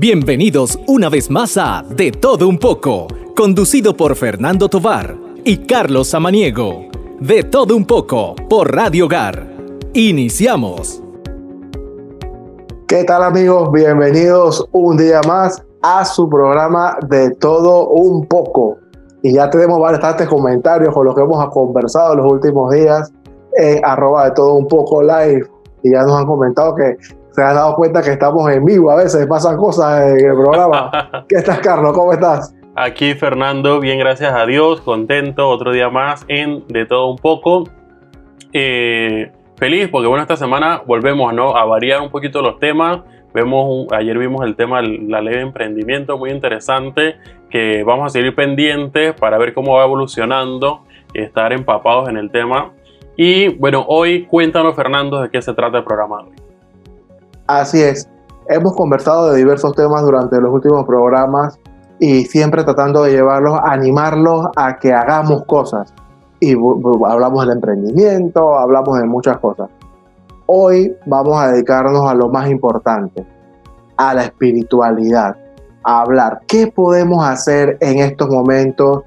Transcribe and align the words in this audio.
Bienvenidos 0.00 0.80
una 0.88 1.10
vez 1.10 1.30
más 1.30 1.58
a 1.58 1.84
De 1.86 2.10
Todo 2.10 2.48
Un 2.48 2.56
poco, 2.56 3.06
conducido 3.36 3.94
por 3.94 4.16
Fernando 4.16 4.70
Tovar 4.70 5.14
y 5.44 5.66
Carlos 5.66 6.08
Samaniego. 6.08 6.86
De 7.20 7.42
Todo 7.42 7.76
Un 7.76 7.84
poco 7.84 8.34
por 8.48 8.74
Radio 8.74 9.04
Hogar. 9.04 9.46
Iniciamos. 9.92 11.02
¿Qué 12.88 13.04
tal 13.04 13.24
amigos? 13.24 13.70
Bienvenidos 13.72 14.66
un 14.72 14.96
día 14.96 15.20
más 15.28 15.62
a 15.82 16.06
su 16.06 16.30
programa 16.30 16.96
De 17.06 17.32
Todo 17.32 17.88
Un 17.90 18.26
poco. 18.26 18.78
Y 19.22 19.34
ya 19.34 19.50
tenemos 19.50 19.78
bastantes 19.80 20.26
comentarios 20.28 20.94
con 20.94 21.04
lo 21.04 21.14
que 21.14 21.20
hemos 21.20 21.46
conversado 21.50 22.14
los 22.14 22.32
últimos 22.32 22.72
días 22.72 23.12
en 23.58 23.84
arroba 23.84 24.24
de 24.24 24.30
todo 24.30 24.54
un 24.54 24.66
poco 24.66 25.02
live. 25.02 25.46
Y 25.82 25.92
ya 25.92 26.04
nos 26.04 26.18
han 26.18 26.24
comentado 26.24 26.74
que 26.74 26.96
se 27.32 27.42
han 27.42 27.54
dado 27.54 27.74
cuenta 27.74 28.02
que 28.02 28.10
estamos 28.10 28.50
en 28.50 28.64
vivo. 28.64 28.90
A 28.90 28.96
veces 28.96 29.26
pasan 29.26 29.56
cosas 29.56 30.08
en 30.08 30.26
el 30.26 30.34
programa. 30.34 31.24
¿Qué 31.28 31.36
estás, 31.36 31.58
Carlos? 31.60 31.92
¿Cómo 31.92 32.12
estás? 32.12 32.54
Aquí 32.76 33.14
Fernando, 33.14 33.80
bien 33.80 33.98
gracias 33.98 34.32
a 34.32 34.46
Dios, 34.46 34.80
contento, 34.80 35.48
otro 35.48 35.72
día 35.72 35.90
más 35.90 36.24
en 36.28 36.66
De 36.68 36.86
Todo 36.86 37.10
Un 37.10 37.18
poco. 37.18 37.64
Eh, 38.52 39.32
feliz 39.56 39.88
porque 39.88 40.08
bueno, 40.08 40.22
esta 40.22 40.36
semana 40.36 40.82
volvemos 40.86 41.34
¿no? 41.34 41.56
a 41.56 41.64
variar 41.64 42.00
un 42.00 42.10
poquito 42.10 42.42
los 42.42 42.58
temas. 42.58 43.00
Vemos, 43.34 43.86
ayer 43.92 44.18
vimos 44.18 44.44
el 44.44 44.56
tema 44.56 44.82
de 44.82 44.98
la 45.06 45.20
ley 45.20 45.34
de 45.34 45.42
emprendimiento, 45.42 46.18
muy 46.18 46.30
interesante, 46.30 47.16
que 47.48 47.84
vamos 47.84 48.06
a 48.06 48.08
seguir 48.08 48.34
pendientes 48.34 49.12
para 49.14 49.38
ver 49.38 49.54
cómo 49.54 49.74
va 49.74 49.84
evolucionando 49.84 50.82
estar 51.14 51.52
empapados 51.52 52.08
en 52.08 52.16
el 52.16 52.30
tema. 52.30 52.72
Y 53.16 53.48
bueno, 53.56 53.84
hoy 53.86 54.26
cuéntanos 54.26 54.74
Fernando 54.74 55.20
de 55.20 55.30
qué 55.30 55.42
se 55.42 55.54
trata 55.54 55.78
el 55.78 55.84
programa 55.84 56.22
hoy. 56.22 56.39
Así 57.50 57.82
es, 57.82 58.08
hemos 58.48 58.76
conversado 58.76 59.32
de 59.32 59.38
diversos 59.38 59.74
temas 59.74 60.02
durante 60.02 60.40
los 60.40 60.54
últimos 60.54 60.86
programas 60.86 61.58
y 61.98 62.22
siempre 62.26 62.62
tratando 62.62 63.02
de 63.02 63.10
llevarlos, 63.10 63.58
animarlos 63.64 64.46
a 64.54 64.78
que 64.78 64.92
hagamos 64.92 65.44
cosas 65.46 65.92
y 66.38 66.54
hablamos 66.54 67.44
del 67.44 67.56
emprendimiento, 67.56 68.56
hablamos 68.56 69.00
de 69.00 69.04
muchas 69.04 69.38
cosas. 69.38 69.68
Hoy 70.46 70.96
vamos 71.06 71.42
a 71.42 71.50
dedicarnos 71.50 72.08
a 72.08 72.14
lo 72.14 72.28
más 72.28 72.48
importante, 72.48 73.26
a 73.96 74.14
la 74.14 74.22
espiritualidad, 74.22 75.36
a 75.82 76.02
hablar 76.02 76.42
qué 76.46 76.68
podemos 76.68 77.26
hacer 77.26 77.78
en 77.80 77.98
estos 77.98 78.28
momentos 78.28 79.02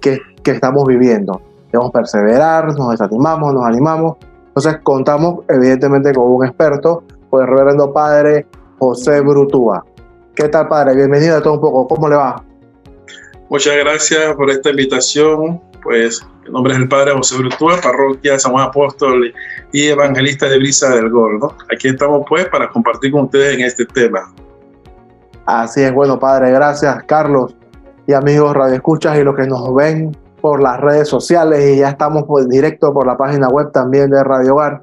que, 0.00 0.20
que 0.44 0.52
estamos 0.52 0.84
viviendo. 0.86 1.40
Debemos 1.72 1.90
perseverar, 1.90 2.78
nos 2.78 2.92
desanimamos, 2.92 3.52
nos 3.52 3.66
animamos. 3.66 4.18
Entonces 4.46 4.76
contamos 4.84 5.40
evidentemente 5.48 6.14
con 6.14 6.30
un 6.30 6.46
experto, 6.46 7.02
con 7.30 7.42
el 7.42 7.48
reverendo 7.48 7.92
padre 7.92 8.46
José 8.78 9.20
Brutúa. 9.20 9.84
¿Qué 10.34 10.48
tal 10.48 10.68
padre? 10.68 10.94
Bienvenido 10.94 11.36
a 11.36 11.42
todo 11.42 11.54
un 11.54 11.60
poco. 11.60 11.88
¿Cómo 11.88 12.08
le 12.08 12.16
va? 12.16 12.42
Muchas 13.48 13.76
gracias 13.76 14.34
por 14.34 14.50
esta 14.50 14.70
invitación. 14.70 15.60
Pues 15.82 16.20
mi 16.44 16.52
nombre 16.52 16.74
es 16.74 16.80
el 16.80 16.88
Padre 16.88 17.12
José 17.12 17.38
Brutúa, 17.38 17.80
parroquia 17.80 18.38
San 18.38 18.52
Juan 18.52 18.66
Apóstol 18.66 19.32
y 19.72 19.86
evangelista 19.86 20.48
de 20.48 20.58
Brisa 20.58 20.94
del 20.94 21.08
Gol. 21.08 21.40
Aquí 21.72 21.88
estamos 21.88 22.22
pues 22.28 22.46
para 22.48 22.68
compartir 22.68 23.12
con 23.12 23.24
ustedes 23.24 23.54
en 23.54 23.64
este 23.64 23.86
tema. 23.86 24.32
Así 25.46 25.82
es, 25.82 25.92
bueno 25.92 26.18
Padre, 26.18 26.50
gracias 26.50 27.02
Carlos 27.04 27.56
y 28.06 28.12
amigos 28.12 28.54
radioescuchas 28.54 29.18
y 29.18 29.22
los 29.22 29.34
que 29.34 29.46
nos 29.46 29.74
ven 29.74 30.16
por 30.40 30.62
las 30.62 30.80
redes 30.80 31.08
sociales 31.08 31.64
y 31.64 31.78
ya 31.78 31.90
estamos 31.90 32.24
pues, 32.26 32.48
directo 32.48 32.92
por 32.92 33.06
la 33.06 33.16
página 33.16 33.48
web 33.48 33.70
también 33.72 34.10
de 34.10 34.22
Radio 34.24 34.54
Hogar. 34.54 34.82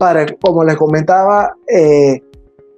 Padre, 0.00 0.38
como 0.40 0.64
les 0.64 0.78
comentaba, 0.78 1.54
eh, 1.68 2.22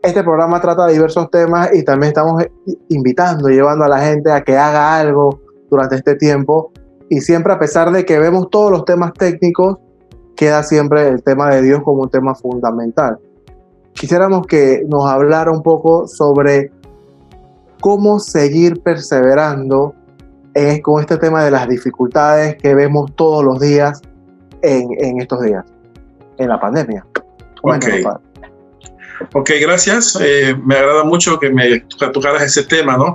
este 0.02 0.24
programa 0.24 0.60
trata 0.60 0.86
de 0.86 0.94
diversos 0.94 1.30
temas 1.30 1.70
y 1.72 1.84
también 1.84 2.08
estamos 2.08 2.44
invitando, 2.88 3.48
llevando 3.48 3.84
a 3.84 3.88
la 3.88 4.00
gente 4.00 4.32
a 4.32 4.42
que 4.42 4.56
haga 4.56 4.98
algo 4.98 5.40
durante 5.70 5.94
este 5.94 6.16
tiempo 6.16 6.72
y 7.08 7.20
siempre 7.20 7.52
a 7.52 7.60
pesar 7.60 7.92
de 7.92 8.04
que 8.04 8.18
vemos 8.18 8.50
todos 8.50 8.72
los 8.72 8.84
temas 8.84 9.12
técnicos, 9.12 9.78
queda 10.34 10.64
siempre 10.64 11.06
el 11.06 11.22
tema 11.22 11.48
de 11.50 11.62
Dios 11.62 11.84
como 11.84 12.02
un 12.02 12.10
tema 12.10 12.34
fundamental. 12.34 13.20
Quisiéramos 13.92 14.44
que 14.48 14.82
nos 14.88 15.08
hablara 15.08 15.52
un 15.52 15.62
poco 15.62 16.08
sobre 16.08 16.72
cómo 17.80 18.18
seguir 18.18 18.82
perseverando 18.82 19.94
en, 20.54 20.82
con 20.82 21.00
este 21.00 21.18
tema 21.18 21.44
de 21.44 21.52
las 21.52 21.68
dificultades 21.68 22.56
que 22.56 22.74
vemos 22.74 23.14
todos 23.14 23.44
los 23.44 23.60
días 23.60 24.02
en, 24.62 24.88
en 24.98 25.20
estos 25.20 25.40
días, 25.42 25.64
en 26.38 26.48
la 26.48 26.58
pandemia. 26.58 27.06
Okay. 27.62 28.04
ok, 29.32 29.50
gracias. 29.60 30.18
Eh, 30.20 30.54
me 30.64 30.76
agrada 30.76 31.04
mucho 31.04 31.38
que 31.38 31.50
me 31.50 31.80
tocaras 32.12 32.42
ese 32.42 32.64
tema, 32.64 32.96
¿no? 32.96 33.14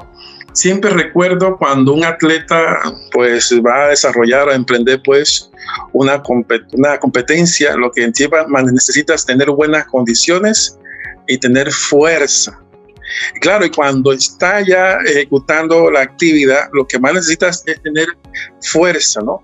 siempre 0.57 0.89
recuerdo 0.89 1.55
cuando 1.55 1.93
un 1.93 2.03
atleta 2.03 2.81
pues 3.11 3.53
va 3.63 3.85
a 3.85 3.87
desarrollar, 3.89 4.49
a 4.49 4.55
emprender 4.55 4.99
pues 5.05 5.51
una, 5.93 6.23
una 6.73 6.99
competencia, 6.99 7.75
lo 7.75 7.91
que 7.91 8.11
necesitas 8.11 9.25
tener 9.25 9.51
buenas 9.51 9.85
condiciones 9.85 10.79
y 11.27 11.37
tener 11.37 11.71
fuerza. 11.71 12.59
Claro, 13.39 13.65
y 13.65 13.69
cuando 13.69 14.11
está 14.11 14.61
ya 14.61 14.97
ejecutando 15.05 15.91
la 15.91 16.01
actividad, 16.01 16.69
lo 16.73 16.87
que 16.87 16.97
más 16.99 17.13
necesitas 17.13 17.63
es 17.67 17.81
tener 17.83 18.07
fuerza, 18.61 19.21
¿no? 19.21 19.41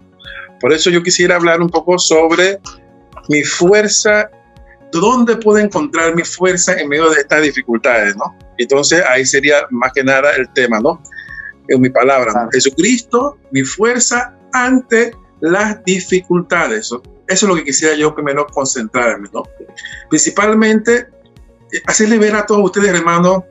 Por 0.59 0.73
eso 0.73 0.89
yo 0.89 1.03
quisiera 1.03 1.35
hablar 1.35 1.61
un 1.61 1.69
poco 1.69 1.99
sobre 1.99 2.59
mi 3.29 3.43
fuerza, 3.43 4.29
dónde 4.93 5.35
puedo 5.37 5.59
encontrar 5.59 6.15
mi 6.15 6.23
fuerza 6.23 6.79
en 6.79 6.89
medio 6.89 7.09
de 7.09 7.21
estas 7.21 7.41
dificultades, 7.41 8.15
¿no? 8.15 8.35
Entonces 8.57 9.03
ahí 9.09 9.25
sería 9.25 9.67
más 9.69 9.91
que 9.93 10.03
nada 10.03 10.31
el 10.35 10.51
tema, 10.53 10.79
¿no? 10.79 11.01
En 11.67 11.81
mi 11.81 11.89
palabra, 11.89 12.47
Jesucristo, 12.51 13.37
mi 13.51 13.63
fuerza 13.63 14.35
ante 14.53 15.15
las 15.41 15.83
dificultades. 15.83 16.87
Eso 16.87 17.01
es 17.27 17.43
lo 17.43 17.55
que 17.55 17.63
quisiera 17.63 17.95
yo 17.95 18.13
primero 18.13 18.45
concentrarme, 18.47 19.29
¿no? 19.33 19.43
Principalmente, 20.09 21.07
eh, 21.71 21.81
hacerle 21.85 22.17
ver 22.17 22.35
a 22.35 22.45
todos 22.45 22.65
ustedes, 22.65 22.89
hermanos, 22.89 23.43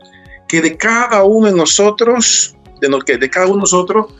que 0.49 0.61
de 0.61 0.77
cada 0.77 1.23
uno 1.25 1.47
de 1.47 1.55
nosotros, 1.55 2.57
de, 2.81 2.99
que 3.07 3.17
de 3.17 3.31
cada 3.31 3.47
uno 3.47 3.57
de 3.57 3.61
nosotros, 3.61 4.15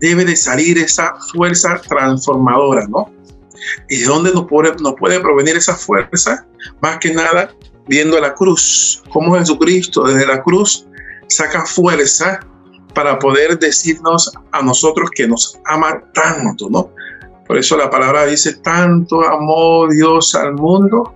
debe 0.00 0.24
de 0.24 0.36
salir 0.36 0.78
esa 0.78 1.14
fuerza 1.32 1.80
transformadora, 1.88 2.86
¿no? 2.86 3.10
¿Y 3.88 3.98
de 3.98 4.06
dónde 4.06 4.32
nos 4.32 4.46
puede, 4.46 4.74
nos 4.80 4.94
puede 4.94 5.20
provenir 5.20 5.56
esa 5.56 5.74
fuerza? 5.74 6.46
Más 6.80 6.98
que 6.98 7.12
nada 7.12 7.54
viendo 7.86 8.20
la 8.20 8.34
cruz, 8.34 9.02
cómo 9.10 9.36
Jesucristo 9.36 10.04
desde 10.04 10.26
la 10.26 10.42
cruz 10.42 10.86
saca 11.28 11.64
fuerza 11.64 12.40
para 12.94 13.18
poder 13.18 13.58
decirnos 13.58 14.30
a 14.52 14.62
nosotros 14.62 15.10
que 15.14 15.26
nos 15.26 15.58
ama 15.66 16.02
tanto, 16.12 16.68
¿no? 16.70 16.92
Por 17.46 17.56
eso 17.56 17.76
la 17.76 17.88
palabra 17.88 18.26
dice, 18.26 18.54
tanto 18.56 19.22
amó 19.26 19.88
Dios 19.88 20.34
al 20.34 20.54
mundo 20.54 21.14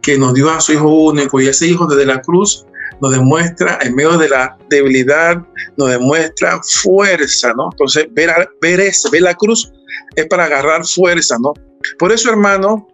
que 0.00 0.16
nos 0.16 0.34
dio 0.34 0.48
a 0.50 0.60
su 0.60 0.72
Hijo 0.72 0.88
único 0.88 1.40
y 1.40 1.48
ese 1.48 1.66
Hijo 1.66 1.86
desde 1.86 2.06
la 2.06 2.20
cruz 2.22 2.64
nos 3.00 3.12
demuestra, 3.12 3.78
en 3.82 3.94
medio 3.94 4.18
de 4.18 4.28
la 4.28 4.56
debilidad, 4.68 5.42
nos 5.76 5.88
demuestra 5.88 6.60
fuerza, 6.82 7.52
¿no? 7.56 7.70
Entonces, 7.72 8.06
ver, 8.12 8.30
ver, 8.60 8.80
eso, 8.80 9.10
ver 9.10 9.22
la 9.22 9.34
cruz 9.34 9.72
es 10.16 10.26
para 10.26 10.44
agarrar 10.44 10.84
fuerza, 10.84 11.36
¿no? 11.40 11.52
Por 11.98 12.12
eso, 12.12 12.30
hermano, 12.30 12.88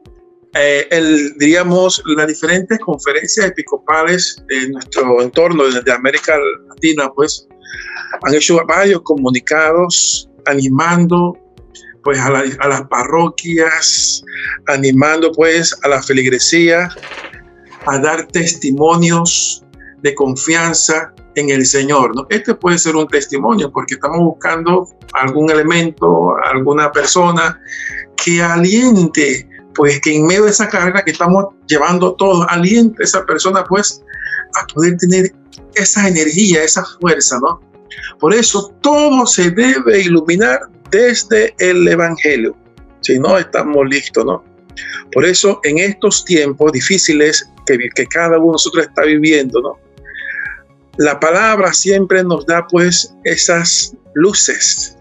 eh, 0.54 0.86
el, 0.90 1.36
diríamos, 1.38 2.02
las 2.16 2.26
diferentes 2.28 2.78
conferencias 2.78 3.46
episcopales 3.46 4.42
de 4.48 4.70
nuestro 4.70 5.20
entorno, 5.20 5.64
de 5.64 5.92
América 5.92 6.38
Latina, 6.68 7.10
pues, 7.14 7.46
han 8.22 8.34
hecho 8.34 8.58
varios 8.66 9.02
comunicados 9.02 10.30
animando 10.46 11.38
pues 12.02 12.20
a, 12.20 12.30
las 12.30 12.82
parroquias, 12.82 14.22
animando 14.68 15.32
pues 15.32 15.76
a 15.82 15.88
la 15.88 16.00
feligresía 16.00 16.88
a 17.86 17.98
dar 17.98 18.28
testimonios 18.28 19.64
de 20.02 20.14
confianza 20.14 21.12
en 21.36 21.50
el 21.50 21.64
Señor. 21.64 22.16
¿no? 22.16 22.26
Este 22.30 22.54
puede 22.54 22.78
ser 22.78 22.96
un 22.96 23.06
testimonio 23.06 23.70
porque 23.70 23.94
estamos 23.94 24.18
buscando 24.18 24.88
algún 25.12 25.50
elemento, 25.50 26.36
alguna 26.44 26.90
persona 26.90 27.60
que 28.16 28.42
aliente 28.42 29.48
pues 29.74 30.00
que 30.00 30.16
en 30.16 30.26
medio 30.26 30.44
de 30.44 30.50
esa 30.50 30.68
carga 30.68 31.04
que 31.04 31.10
estamos 31.10 31.44
llevando 31.68 32.14
todos, 32.14 32.46
aliente 32.48 33.02
a 33.02 33.04
esa 33.04 33.26
persona 33.26 33.62
pues 33.64 34.02
a 34.54 34.66
poder 34.74 34.96
tener 34.96 35.32
esa 35.74 36.08
energía, 36.08 36.64
esa 36.64 36.82
fuerza, 36.98 37.38
¿no? 37.40 37.60
Por 38.18 38.34
eso 38.34 38.72
todo 38.80 39.26
se 39.26 39.50
debe 39.50 40.00
iluminar 40.00 40.60
desde 40.90 41.54
el 41.58 41.86
Evangelio. 41.86 42.56
Si 43.00 43.18
no, 43.18 43.36
estamos 43.36 43.86
listos, 43.86 44.24
¿no? 44.24 44.42
Por 45.12 45.26
eso 45.26 45.60
en 45.64 45.78
estos 45.78 46.24
tiempos 46.24 46.72
difíciles 46.72 47.48
que, 47.66 47.78
que 47.94 48.06
cada 48.06 48.38
uno 48.38 48.46
de 48.46 48.52
nosotros 48.52 48.86
está 48.86 49.02
viviendo, 49.02 49.60
¿no? 49.60 49.85
La 50.98 51.20
palabra 51.20 51.72
siempre 51.72 52.24
nos 52.24 52.46
da 52.46 52.66
pues 52.66 53.14
esas 53.24 53.94
luces, 54.14 54.96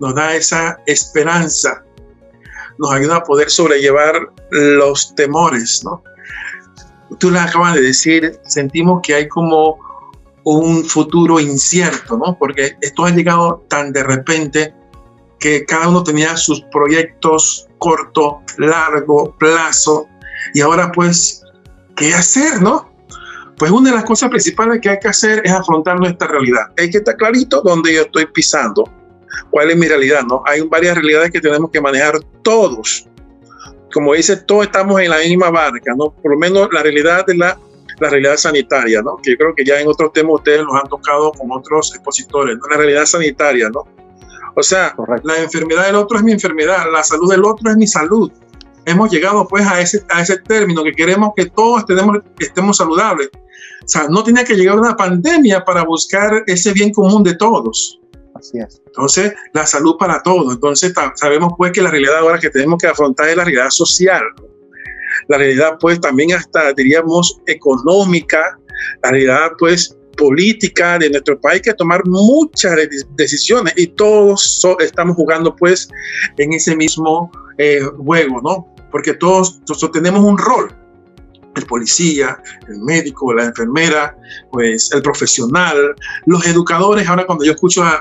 nos 0.00 0.14
da 0.14 0.34
esa 0.34 0.78
esperanza, 0.86 1.84
nos 2.78 2.92
ayuda 2.92 3.16
a 3.16 3.24
poder 3.24 3.50
sobrellevar 3.50 4.32
los 4.50 5.14
temores, 5.14 5.82
¿no? 5.84 6.02
Tú 7.18 7.30
le 7.30 7.40
acabas 7.40 7.74
de 7.74 7.82
decir, 7.82 8.40
sentimos 8.46 9.00
que 9.02 9.14
hay 9.14 9.28
como 9.28 9.78
un 10.44 10.84
futuro 10.84 11.40
incierto, 11.40 12.16
¿no? 12.16 12.38
Porque 12.38 12.76
esto 12.80 13.04
ha 13.04 13.10
llegado 13.10 13.64
tan 13.68 13.92
de 13.92 14.02
repente 14.02 14.74
que 15.38 15.64
cada 15.66 15.88
uno 15.88 16.02
tenía 16.02 16.36
sus 16.36 16.62
proyectos 16.72 17.68
corto, 17.78 18.40
largo 18.56 19.34
plazo, 19.38 20.08
y 20.54 20.60
ahora 20.60 20.90
pues, 20.92 21.42
¿qué 21.96 22.14
hacer, 22.14 22.62
no? 22.62 22.87
Pues 23.58 23.72
una 23.72 23.90
de 23.90 23.96
las 23.96 24.04
cosas 24.04 24.30
principales 24.30 24.80
que 24.80 24.90
hay 24.90 24.98
que 25.00 25.08
hacer 25.08 25.42
es 25.44 25.50
afrontar 25.50 25.98
nuestra 25.98 26.28
realidad. 26.28 26.66
Hay 26.78 26.90
que 26.90 26.98
estar 26.98 27.16
clarito 27.16 27.60
dónde 27.60 27.92
yo 27.92 28.02
estoy 28.02 28.26
pisando, 28.26 28.88
cuál 29.50 29.70
es 29.70 29.76
mi 29.76 29.88
realidad, 29.88 30.22
¿no? 30.22 30.42
Hay 30.46 30.62
varias 30.62 30.94
realidades 30.94 31.32
que 31.32 31.40
tenemos 31.40 31.70
que 31.70 31.80
manejar 31.80 32.20
todos. 32.42 33.08
Como 33.92 34.14
dice, 34.14 34.36
todos 34.36 34.66
estamos 34.66 35.00
en 35.00 35.10
la 35.10 35.18
misma 35.18 35.50
barca, 35.50 35.92
¿no? 35.96 36.10
Por 36.10 36.32
lo 36.32 36.38
menos 36.38 36.68
la 36.72 36.82
realidad 36.82 37.26
de 37.26 37.36
la, 37.36 37.58
la 37.98 38.10
realidad 38.10 38.36
sanitaria, 38.36 39.02
¿no? 39.02 39.16
Que 39.16 39.32
yo 39.32 39.36
creo 39.38 39.54
que 39.56 39.64
ya 39.64 39.80
en 39.80 39.88
otros 39.88 40.12
temas 40.12 40.34
ustedes 40.34 40.60
los 40.60 40.74
han 40.74 40.88
tocado 40.88 41.32
con 41.32 41.50
otros 41.50 41.92
expositores, 41.94 42.56
¿no? 42.58 42.68
La 42.70 42.76
realidad 42.76 43.06
sanitaria, 43.06 43.70
¿no? 43.70 43.84
O 44.54 44.62
sea, 44.62 44.94
la 45.24 45.38
enfermedad 45.38 45.86
del 45.86 45.96
otro 45.96 46.18
es 46.18 46.24
mi 46.24 46.32
enfermedad, 46.32 46.86
la 46.92 47.02
salud 47.02 47.30
del 47.30 47.44
otro 47.44 47.70
es 47.70 47.76
mi 47.76 47.86
salud. 47.86 48.30
Hemos 48.88 49.10
llegado 49.10 49.46
pues 49.46 49.66
a 49.66 49.80
ese, 49.80 50.02
a 50.08 50.22
ese 50.22 50.38
término 50.38 50.82
que 50.82 50.92
queremos 50.92 51.30
que 51.36 51.46
todos 51.46 51.84
tenemos, 51.84 52.18
estemos 52.38 52.78
saludables. 52.78 53.28
O 53.34 53.88
sea, 53.88 54.08
no 54.08 54.24
tenía 54.24 54.44
que 54.44 54.54
llegar 54.54 54.78
una 54.78 54.96
pandemia 54.96 55.62
para 55.62 55.84
buscar 55.84 56.42
ese 56.46 56.72
bien 56.72 56.90
común 56.92 57.22
de 57.22 57.34
todos. 57.34 58.00
Así 58.34 58.58
es. 58.58 58.80
Entonces, 58.86 59.34
la 59.52 59.66
salud 59.66 59.96
para 59.98 60.22
todos. 60.22 60.54
Entonces, 60.54 60.94
sabemos 61.16 61.52
pues 61.58 61.72
que 61.72 61.82
la 61.82 61.90
realidad 61.90 62.18
ahora 62.18 62.38
que 62.38 62.48
tenemos 62.48 62.78
que 62.80 62.86
afrontar 62.86 63.28
es 63.28 63.36
la 63.36 63.44
realidad 63.44 63.70
social. 63.70 64.22
La 65.28 65.36
realidad 65.36 65.76
pues 65.78 66.00
también 66.00 66.32
hasta 66.32 66.72
diríamos 66.72 67.38
económica, 67.46 68.58
la 69.02 69.10
realidad 69.10 69.50
pues 69.58 69.94
política 70.16 70.98
de 70.98 71.10
nuestro 71.10 71.38
país 71.40 71.60
que 71.62 71.74
tomar 71.74 72.02
muchas 72.06 72.74
decisiones 73.16 73.74
y 73.76 73.86
todos 73.88 74.66
estamos 74.80 75.14
jugando 75.14 75.54
pues 75.54 75.88
en 76.38 76.52
ese 76.54 76.74
mismo 76.74 77.30
eh, 77.58 77.82
juego, 78.04 78.40
¿no? 78.42 78.77
Porque 78.90 79.14
todos, 79.14 79.60
todos 79.64 79.90
tenemos 79.92 80.22
un 80.24 80.38
rol 80.38 80.74
el 81.58 81.66
policía, 81.66 82.40
el 82.68 82.78
médico, 82.80 83.34
la 83.34 83.44
enfermera, 83.44 84.16
pues 84.50 84.90
el 84.92 85.02
profesional, 85.02 85.94
los 86.26 86.46
educadores. 86.46 87.08
Ahora 87.08 87.26
cuando 87.26 87.44
yo 87.44 87.52
escucho 87.52 87.82
a, 87.82 88.00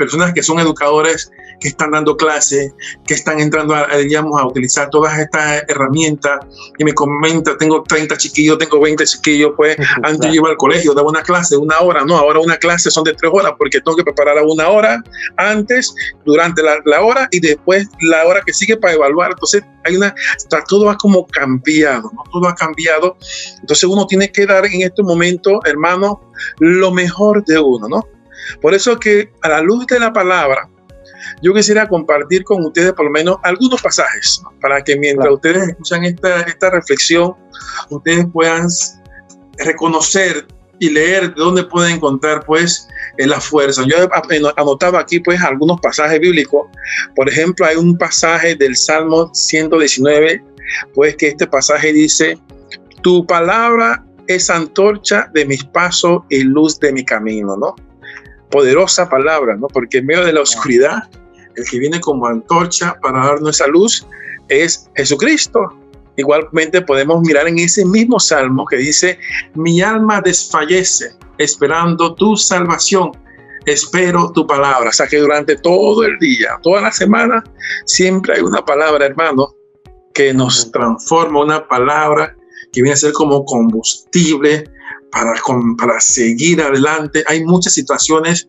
personas 0.00 0.32
que 0.32 0.42
son 0.42 0.58
educadores, 0.58 1.30
que 1.60 1.68
están 1.68 1.90
dando 1.90 2.16
clase, 2.16 2.72
que 3.06 3.12
están 3.12 3.38
entrando 3.38 3.74
a, 3.74 3.86
digamos, 3.98 4.40
a 4.40 4.46
utilizar 4.46 4.88
todas 4.88 5.18
estas 5.18 5.62
herramientas 5.68 6.40
y 6.78 6.84
me 6.84 6.94
comenta, 6.94 7.58
tengo 7.58 7.82
30 7.82 8.16
chiquillos, 8.16 8.56
tengo 8.56 8.80
20 8.80 9.04
chiquillos, 9.04 9.52
pues 9.58 9.76
antes 10.02 10.26
yo 10.28 10.36
iba 10.36 10.48
al 10.48 10.56
colegio, 10.56 10.94
daba 10.94 11.10
una 11.10 11.22
clase 11.22 11.56
de 11.56 11.60
una 11.60 11.78
hora, 11.80 12.02
no, 12.02 12.16
ahora 12.16 12.40
una 12.40 12.56
clase 12.56 12.90
son 12.90 13.04
de 13.04 13.12
tres 13.12 13.30
horas 13.32 13.52
porque 13.58 13.78
tengo 13.82 13.94
que 13.94 14.04
preparar 14.04 14.38
a 14.38 14.42
una 14.42 14.70
hora 14.70 15.02
antes, 15.36 15.94
durante 16.24 16.62
la, 16.62 16.78
la 16.86 17.02
hora 17.02 17.28
y 17.30 17.40
después 17.40 17.88
la 18.00 18.24
hora 18.24 18.40
que 18.44 18.54
sigue 18.54 18.78
para 18.78 18.94
evaluar. 18.94 19.32
Entonces 19.32 19.62
hay 19.84 19.96
una, 19.96 20.14
todo 20.66 20.88
ha 20.88 20.96
como 20.96 21.26
cambiado, 21.26 22.10
¿no? 22.14 22.22
Todo 22.32 22.48
ha 22.48 22.54
cambiado. 22.54 23.18
Entonces 23.60 23.84
uno 23.84 24.06
tiene 24.06 24.32
que 24.32 24.46
dar 24.46 24.64
en 24.64 24.80
este 24.82 25.02
momento, 25.02 25.60
hermano, 25.66 26.22
lo 26.58 26.90
mejor 26.90 27.44
de 27.44 27.58
uno, 27.58 27.86
¿no? 27.86 28.06
Por 28.60 28.74
eso 28.74 28.98
que 28.98 29.30
a 29.42 29.48
la 29.48 29.60
luz 29.60 29.86
de 29.86 29.98
la 29.98 30.12
palabra, 30.12 30.68
yo 31.42 31.54
quisiera 31.54 31.88
compartir 31.88 32.44
con 32.44 32.64
ustedes 32.64 32.92
por 32.92 33.06
lo 33.06 33.10
menos 33.10 33.36
algunos 33.42 33.80
pasajes, 33.80 34.42
para 34.60 34.82
que 34.82 34.96
mientras 34.96 35.32
ustedes 35.32 35.68
escuchan 35.68 36.04
esta, 36.04 36.42
esta 36.42 36.70
reflexión, 36.70 37.34
ustedes 37.90 38.26
puedan 38.32 38.68
reconocer 39.58 40.46
y 40.78 40.88
leer 40.88 41.34
de 41.34 41.40
dónde 41.40 41.64
pueden 41.64 41.96
encontrar 41.96 42.44
pues 42.44 42.88
la 43.18 43.40
fuerza. 43.40 43.84
Yo 43.86 44.08
anotaba 44.56 45.00
aquí 45.00 45.20
pues 45.20 45.40
algunos 45.42 45.80
pasajes 45.80 46.18
bíblicos. 46.18 46.68
Por 47.14 47.28
ejemplo, 47.28 47.66
hay 47.66 47.76
un 47.76 47.96
pasaje 47.96 48.54
del 48.54 48.76
Salmo 48.76 49.30
119, 49.34 50.42
pues 50.94 51.16
que 51.16 51.28
este 51.28 51.46
pasaje 51.46 51.92
dice, 51.92 52.38
tu 53.02 53.26
palabra 53.26 54.04
es 54.26 54.48
antorcha 54.48 55.30
de 55.34 55.44
mis 55.44 55.64
pasos 55.64 56.22
y 56.30 56.42
luz 56.42 56.78
de 56.80 56.92
mi 56.92 57.04
camino, 57.04 57.56
¿no? 57.56 57.74
Poderosa 58.50 59.08
palabra, 59.08 59.56
¿no? 59.56 59.66
Porque 59.68 59.98
en 59.98 60.06
medio 60.06 60.24
de 60.24 60.32
la 60.32 60.40
oscuridad, 60.42 61.08
el 61.56 61.64
que 61.68 61.78
viene 61.78 62.00
como 62.00 62.26
antorcha 62.26 62.96
para 63.00 63.26
darnos 63.26 63.56
esa 63.56 63.66
luz 63.66 64.06
es 64.48 64.90
Jesucristo. 64.96 65.60
Igualmente 66.16 66.82
podemos 66.82 67.22
mirar 67.22 67.48
en 67.48 67.58
ese 67.58 67.84
mismo 67.84 68.18
salmo 68.18 68.66
que 68.66 68.76
dice, 68.76 69.18
mi 69.54 69.80
alma 69.80 70.20
desfallece 70.20 71.12
esperando 71.38 72.14
tu 72.14 72.36
salvación, 72.36 73.12
espero 73.64 74.30
tu 74.32 74.46
palabra. 74.46 74.90
O 74.90 74.92
sea 74.92 75.06
que 75.06 75.18
durante 75.18 75.56
todo 75.56 76.04
el 76.04 76.18
día, 76.18 76.58
toda 76.62 76.82
la 76.82 76.92
semana, 76.92 77.42
siempre 77.86 78.34
hay 78.34 78.42
una 78.42 78.64
palabra, 78.64 79.06
hermano, 79.06 79.54
que 80.12 80.34
nos 80.34 80.70
transforma, 80.70 81.40
una 81.40 81.66
palabra 81.66 82.36
que 82.72 82.82
viene 82.82 82.92
a 82.92 82.96
ser 82.96 83.12
como 83.12 83.44
combustible 83.44 84.64
para, 85.10 85.34
para 85.78 86.00
seguir 86.00 86.60
adelante. 86.60 87.24
Hay 87.26 87.44
muchas 87.44 87.74
situaciones 87.74 88.46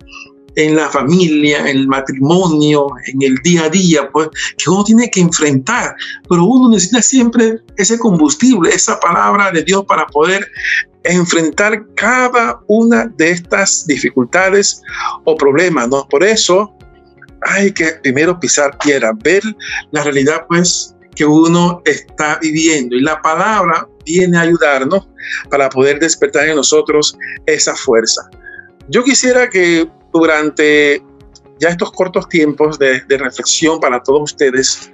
en 0.55 0.75
la 0.75 0.89
familia, 0.89 1.59
en 1.59 1.77
el 1.77 1.87
matrimonio, 1.87 2.87
en 3.07 3.21
el 3.21 3.35
día 3.43 3.65
a 3.65 3.69
día, 3.69 4.09
pues 4.11 4.29
que 4.57 4.69
uno 4.69 4.83
tiene 4.83 5.09
que 5.09 5.21
enfrentar, 5.21 5.95
pero 6.29 6.43
uno 6.43 6.69
necesita 6.69 7.01
siempre 7.01 7.59
ese 7.77 7.97
combustible, 7.97 8.69
esa 8.69 8.99
palabra 8.99 9.51
de 9.51 9.63
Dios 9.63 9.85
para 9.87 10.05
poder 10.07 10.47
enfrentar 11.03 11.85
cada 11.95 12.59
una 12.67 13.05
de 13.17 13.31
estas 13.31 13.85
dificultades 13.87 14.81
o 15.23 15.35
problemas, 15.35 15.87
¿no? 15.87 16.07
Por 16.09 16.23
eso 16.23 16.75
hay 17.41 17.71
que 17.71 17.93
primero 18.03 18.39
pisar 18.39 18.77
tierra, 18.79 19.11
ver 19.23 19.41
la 19.91 20.03
realidad, 20.03 20.45
pues, 20.47 20.95
que 21.15 21.25
uno 21.25 21.81
está 21.85 22.39
viviendo 22.41 22.95
y 22.95 23.01
la 23.01 23.21
palabra 23.21 23.87
viene 24.05 24.37
a 24.37 24.41
ayudarnos 24.41 25.07
para 25.49 25.69
poder 25.69 25.99
despertar 25.99 26.47
en 26.47 26.55
nosotros 26.55 27.17
esa 27.45 27.75
fuerza. 27.75 28.29
Yo 28.87 29.03
quisiera 29.03 29.49
que 29.49 29.89
durante 30.13 31.03
ya 31.59 31.69
estos 31.69 31.91
cortos 31.91 32.27
tiempos 32.27 32.79
de, 32.79 33.03
reflexión 33.07 33.79
para 33.79 34.01
todos 34.01 34.31
ustedes, 34.31 34.91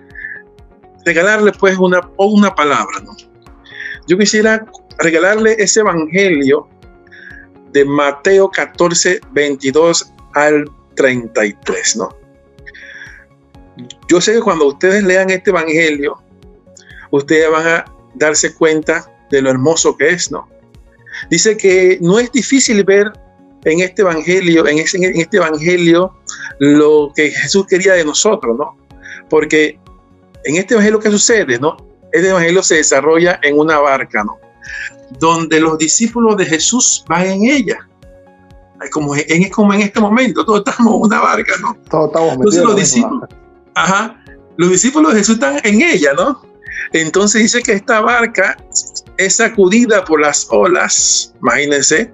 regalarle 1.05 1.51
pues 1.53 1.77
una, 1.77 2.01
una 2.17 2.53
palabra, 2.53 2.99
¿no? 3.03 3.15
Yo 4.07 4.17
quisiera 4.17 4.65
regalarle 4.99 5.55
ese 5.59 5.79
evangelio 5.79 6.67
de 7.71 7.85
Mateo 7.85 8.49
14, 8.49 9.21
22 9.31 10.13
al 10.33 10.65
33, 10.95 11.97
¿no? 11.97 12.16
Yo 14.07 14.21
sé 14.21 14.33
que 14.33 14.41
cuando 14.41 14.67
ustedes 14.67 15.03
lean 15.03 15.29
este 15.29 15.49
evangelio, 15.49 16.21
ustedes 17.11 17.49
van 17.51 17.67
a 17.67 17.85
darse 18.15 18.53
cuenta 18.53 19.11
de 19.29 19.41
lo 19.41 19.49
hermoso 19.49 19.95
que 19.97 20.09
es, 20.09 20.31
¿no? 20.31 20.47
Dice 21.29 21.57
que 21.57 21.97
no 22.01 22.19
es 22.19 22.31
difícil 22.31 22.83
ver 22.83 23.11
en 23.65 23.81
este 23.81 24.01
evangelio, 24.01 24.67
en, 24.67 24.77
en 24.79 25.19
este 25.19 25.37
evangelio, 25.37 26.13
lo 26.59 27.11
que 27.15 27.31
Jesús 27.31 27.65
quería 27.67 27.93
de 27.93 28.05
nosotros, 28.05 28.57
¿no? 28.57 28.77
Porque 29.29 29.79
en 30.45 30.55
este 30.55 30.73
evangelio, 30.73 30.99
¿qué 30.99 31.11
sucede, 31.11 31.59
no? 31.59 31.75
Este 32.11 32.29
evangelio 32.29 32.63
se 32.63 32.75
desarrolla 32.75 33.39
en 33.43 33.59
una 33.59 33.79
barca, 33.79 34.23
¿no? 34.23 34.37
Donde 35.19 35.59
los 35.59 35.77
discípulos 35.77 36.37
de 36.37 36.45
Jesús 36.45 37.03
van 37.07 37.25
en 37.25 37.45
ella. 37.45 37.87
Es 38.81 38.91
como, 38.91 39.15
es 39.15 39.51
como 39.51 39.73
en 39.73 39.81
este 39.81 39.99
momento, 39.99 40.45
todos 40.45 40.63
estamos 40.65 40.93
en 40.95 41.01
una 41.01 41.19
barca, 41.19 41.53
¿no? 41.61 41.75
Todos 41.89 42.07
estamos 42.07 42.33
Entonces 42.33 42.63
los 42.63 42.75
discípulos, 42.75 43.29
ajá, 43.83 44.23
los 44.57 44.71
discípulos 44.71 45.13
de 45.13 45.19
Jesús 45.19 45.35
están 45.35 45.59
en 45.63 45.81
ella, 45.81 46.13
¿no? 46.13 46.41
Entonces 46.93 47.41
dice 47.41 47.61
que 47.61 47.73
esta 47.73 48.01
barca 48.01 48.57
es 49.17 49.35
sacudida 49.35 50.03
por 50.05 50.21
las 50.21 50.47
olas, 50.49 51.33
imagínense, 51.41 52.11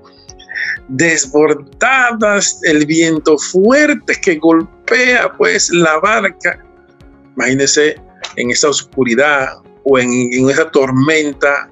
desbordadas, 0.89 2.60
el 2.63 2.86
viento 2.86 3.38
fuerte 3.38 4.20
que 4.22 4.36
golpea 4.36 5.32
pues 5.38 5.70
la 5.70 6.00
barca. 6.00 6.63
Imagínense 7.36 7.96
en 8.36 8.51
esa 8.51 8.70
oscuridad 8.70 9.53
o 9.84 10.00
en, 10.00 10.50
esa 10.50 10.70
tormenta, 10.72 11.70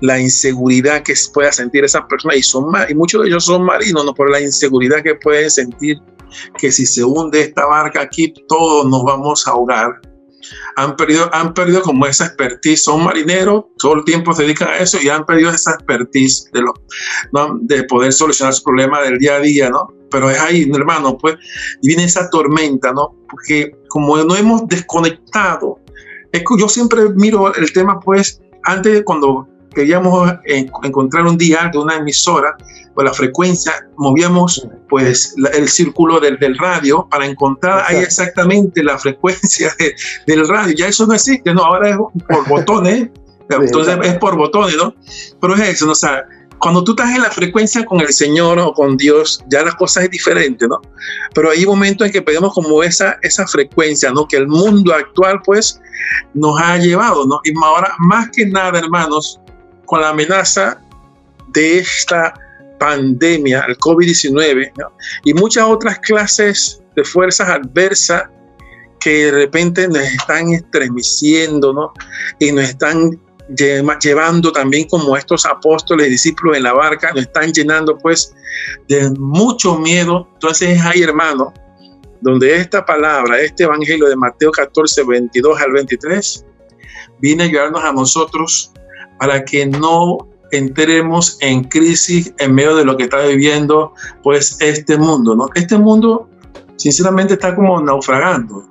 la 0.00 0.18
inseguridad 0.18 1.02
que 1.02 1.14
pueda 1.32 1.52
sentir 1.52 1.84
esa 1.84 2.06
persona. 2.06 2.34
Y, 2.34 2.42
son, 2.42 2.72
y 2.88 2.94
muchos 2.94 3.22
de 3.22 3.28
ellos 3.28 3.44
son 3.44 3.64
marinos, 3.64 4.04
no 4.04 4.14
por 4.14 4.30
la 4.30 4.40
inseguridad 4.40 5.02
que 5.02 5.14
pueden 5.14 5.50
sentir 5.50 6.00
que 6.58 6.72
si 6.72 6.86
se 6.86 7.04
hunde 7.04 7.40
esta 7.40 7.66
barca 7.66 8.00
aquí, 8.02 8.32
todos 8.48 8.86
nos 8.86 9.04
vamos 9.04 9.46
a 9.46 9.52
ahogar 9.52 10.00
han 10.76 10.96
perdido, 10.96 11.28
han 11.32 11.54
perdido 11.54 11.82
como 11.82 12.06
esa 12.06 12.26
expertise, 12.26 12.84
son 12.84 13.04
marineros, 13.04 13.64
todo 13.78 13.94
el 13.94 14.04
tiempo 14.04 14.32
se 14.32 14.42
dedican 14.44 14.68
a 14.68 14.78
eso 14.78 14.98
y 15.00 15.08
han 15.08 15.24
perdido 15.24 15.50
esa 15.50 15.72
expertise 15.72 16.50
de, 16.52 16.62
lo, 16.62 16.74
de 17.60 17.84
poder 17.84 18.12
solucionar 18.12 18.54
su 18.54 18.62
problema 18.62 19.00
del 19.02 19.18
día 19.18 19.36
a 19.36 19.40
día, 19.40 19.70
¿no? 19.70 19.88
Pero 20.10 20.30
es 20.30 20.38
ahí, 20.40 20.68
hermano, 20.74 21.16
pues, 21.18 21.36
viene 21.82 22.04
esa 22.04 22.28
tormenta, 22.30 22.92
¿no? 22.92 23.14
Porque 23.28 23.70
como 23.88 24.16
no 24.18 24.34
hemos 24.36 24.66
desconectado, 24.68 25.78
es 26.32 26.40
que 26.40 26.58
yo 26.58 26.68
siempre 26.68 27.08
miro 27.10 27.54
el 27.54 27.72
tema, 27.72 28.00
pues, 28.00 28.40
antes 28.64 29.02
cuando 29.04 29.46
queríamos 29.74 30.32
encontrar 30.44 31.26
un 31.26 31.36
día 31.36 31.70
de 31.72 31.78
una 31.78 31.96
emisora 31.96 32.56
o 32.94 33.02
la 33.02 33.12
frecuencia, 33.12 33.86
movíamos 33.96 34.66
pues 34.88 35.34
el 35.52 35.68
círculo 35.68 36.18
del, 36.18 36.38
del, 36.38 36.58
radio 36.58 37.06
para 37.10 37.26
encontrar 37.26 37.84
ahí 37.86 37.98
exactamente 37.98 38.82
la 38.82 38.98
frecuencia 38.98 39.74
del 40.26 40.48
radio. 40.48 40.74
Ya 40.74 40.88
eso 40.88 41.06
no 41.06 41.14
existe, 41.14 41.54
no, 41.54 41.62
ahora 41.62 41.90
es 41.90 41.96
por 42.28 42.48
botones, 42.48 43.08
entonces 43.48 43.98
es 44.02 44.14
por 44.18 44.36
botones, 44.36 44.76
¿no? 44.76 44.94
Pero 45.40 45.54
es 45.54 45.60
eso, 45.60 45.86
¿no? 45.86 45.92
o 45.92 45.94
sea, 45.96 46.24
cuando 46.60 46.84
tú 46.84 46.92
estás 46.92 47.14
en 47.16 47.22
la 47.22 47.30
frecuencia 47.30 47.84
con 47.86 48.00
el 48.00 48.12
Señor 48.12 48.58
o 48.58 48.74
con 48.74 48.96
Dios, 48.98 49.42
ya 49.48 49.62
las 49.62 49.74
cosas 49.76 50.04
es 50.04 50.10
diferente, 50.10 50.68
¿no? 50.68 50.80
Pero 51.34 51.50
hay 51.50 51.64
momentos 51.64 52.06
en 52.06 52.12
que 52.12 52.20
pedimos 52.20 52.52
como 52.52 52.82
esa, 52.82 53.18
esa 53.22 53.46
frecuencia, 53.46 54.10
¿no? 54.10 54.28
Que 54.28 54.36
el 54.36 54.46
mundo 54.46 54.92
actual, 54.92 55.40
pues, 55.42 55.80
nos 56.34 56.60
ha 56.60 56.76
llevado, 56.76 57.26
¿no? 57.26 57.40
Y 57.44 57.52
ahora, 57.64 57.94
más 57.98 58.28
que 58.30 58.44
nada, 58.44 58.78
hermanos, 58.78 59.40
con 59.90 60.02
la 60.02 60.10
amenaza 60.10 60.80
de 61.48 61.78
esta 61.78 62.32
pandemia, 62.78 63.64
el 63.66 63.76
COVID-19, 63.76 64.70
¿no? 64.78 64.92
y 65.24 65.34
muchas 65.34 65.64
otras 65.64 65.98
clases 65.98 66.80
de 66.94 67.02
fuerzas 67.02 67.48
adversas 67.48 68.22
que 69.00 69.24
de 69.24 69.32
repente 69.32 69.88
nos 69.88 69.98
están 69.98 70.52
estremeciendo, 70.52 71.72
¿no? 71.72 71.92
Y 72.38 72.52
nos 72.52 72.68
están 72.68 73.20
llevando 73.56 74.52
también 74.52 74.86
como 74.86 75.16
estos 75.16 75.44
apóstoles 75.44 76.06
y 76.06 76.10
discípulos 76.10 76.56
en 76.56 76.62
la 76.62 76.72
barca, 76.72 77.10
nos 77.12 77.22
están 77.22 77.52
llenando 77.52 77.98
pues 77.98 78.32
de 78.86 79.10
mucho 79.18 79.76
miedo. 79.76 80.28
Entonces 80.34 80.80
hay 80.84 81.02
hermano, 81.02 81.52
donde 82.20 82.54
esta 82.54 82.84
palabra, 82.84 83.40
este 83.40 83.64
evangelio 83.64 84.06
de 84.06 84.14
Mateo 84.14 84.52
14, 84.52 85.02
22 85.02 85.60
al 85.60 85.72
23, 85.72 86.46
viene 87.18 87.42
a 87.42 87.46
ayudarnos 87.46 87.82
a 87.82 87.92
nosotros 87.92 88.72
para 89.20 89.44
que 89.44 89.66
no 89.66 90.16
entremos 90.50 91.36
en 91.40 91.64
crisis 91.64 92.32
en 92.38 92.54
medio 92.54 92.74
de 92.74 92.84
lo 92.84 92.96
que 92.96 93.04
está 93.04 93.20
viviendo 93.20 93.92
pues 94.22 94.56
este 94.60 94.96
mundo, 94.96 95.36
¿no? 95.36 95.48
Este 95.54 95.78
mundo 95.78 96.28
sinceramente 96.76 97.34
está 97.34 97.54
como 97.54 97.80
naufragando. 97.80 98.64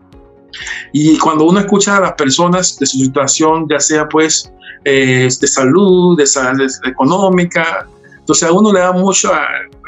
Y 0.92 1.18
cuando 1.20 1.46
uno 1.46 1.60
escucha 1.60 1.98
a 1.98 2.02
las 2.02 2.14
personas 2.14 2.78
de 2.80 2.88
su 2.88 2.98
situación, 2.98 3.68
ya 3.70 3.80
sea 3.80 4.10
pues 4.10 4.52
eh, 4.84 5.30
de 5.40 5.48
salud, 5.48 6.18
de 6.18 6.26
salud 6.26 6.68
económica. 6.84 7.88
Entonces 8.18 8.50
a 8.50 8.52
uno 8.52 8.74
le 8.74 8.80
da 8.80 8.92
mucho, 8.92 9.32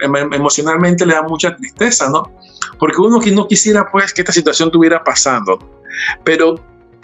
em, 0.04 0.16
em, 0.16 0.34
emocionalmente 0.34 1.08
le 1.08 1.16
da 1.16 1.24
mucha 1.24 1.56
tristeza, 1.56 2.08
¿no? 2.10 2.32
Porque 2.78 3.02
uno 3.02 3.20
que 3.20 3.32
no 3.32 3.48
quisiera 3.48 3.90
pues 3.92 4.14
que 4.14 4.22
esta 4.22 4.32
situación 4.32 4.68
estuviera 4.70 5.04
pasando. 5.04 5.58
Pero 6.24 6.56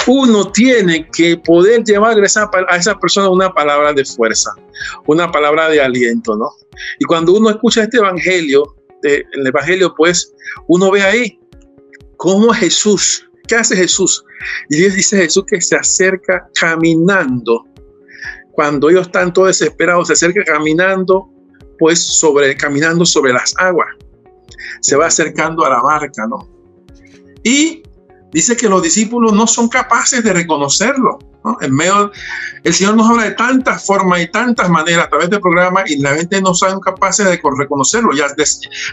uno 0.08 0.52
tiene 0.52 1.08
que 1.12 1.38
poder 1.38 1.84
llevar 1.84 2.18
a 2.18 2.76
esa, 2.76 2.96
persona 3.00 3.30
una 3.30 3.54
palabra 3.54 3.94
de 3.94 4.06
fuerza, 4.06 4.52
una 5.06 5.32
palabra 5.32 5.70
de 5.70 5.82
aliento, 5.82 6.36
¿no? 6.36 6.50
Y 7.00 7.06
cuando 7.06 7.34
uno 7.34 7.50
escucha 7.50 7.84
este 7.84 7.98
evangelio, 7.98 8.76
el 9.04 9.48
evangelio, 9.48 9.94
pues 9.96 10.34
uno 10.68 10.92
ve 10.92 11.02
ahí 11.04 11.40
cómo 12.18 12.54
Jesús, 12.54 13.30
¿qué 13.48 13.56
hace 13.56 13.76
Jesús? 13.76 14.24
Y 14.70 14.78
dice 14.78 15.18
Jesús 15.18 15.44
que 15.48 15.62
se 15.62 15.76
acerca 15.76 16.50
caminando 16.60 17.66
cuando 18.58 18.90
ellos 18.90 19.06
están 19.06 19.32
todos 19.32 19.50
desesperados, 19.50 20.08
se 20.08 20.14
acerca 20.14 20.44
caminando, 20.44 21.30
pues 21.78 22.20
sobre, 22.20 22.58
caminando 22.58 23.06
sobre 23.06 23.32
las 23.32 23.54
aguas. 23.60 23.90
Se 24.82 24.96
va 24.96 25.06
acercando 25.06 25.64
a 25.64 25.70
la 25.70 25.82
barca, 25.84 26.26
¿no? 26.28 26.50
Y 27.44 27.84
dice 28.31 28.57
que 28.57 28.69
los 28.69 28.81
discípulos 28.81 29.34
no 29.34 29.48
son 29.48 29.69
capaces 29.69 30.24
de 30.24 30.34
reconocerlo. 30.34 31.19
el 32.63 32.74
Señor 32.74 32.96
nos 32.96 33.10
habla 33.10 33.24
de 33.24 33.31
tantas 33.31 33.86
formas 33.86 34.22
y 34.22 34.27
tantas 34.27 34.69
maneras 34.69 35.05
a 35.05 35.10
través 35.10 35.29
del 35.29 35.39
programa 35.39 35.84
y 35.86 35.98
la 36.00 36.15
gente 36.15 36.41
no 36.41 36.53
son 36.53 36.79
capaces 36.79 37.25
de 37.25 37.39
reconocerlo. 37.57 38.12
Ya 38.13 38.27
de, 38.29 38.46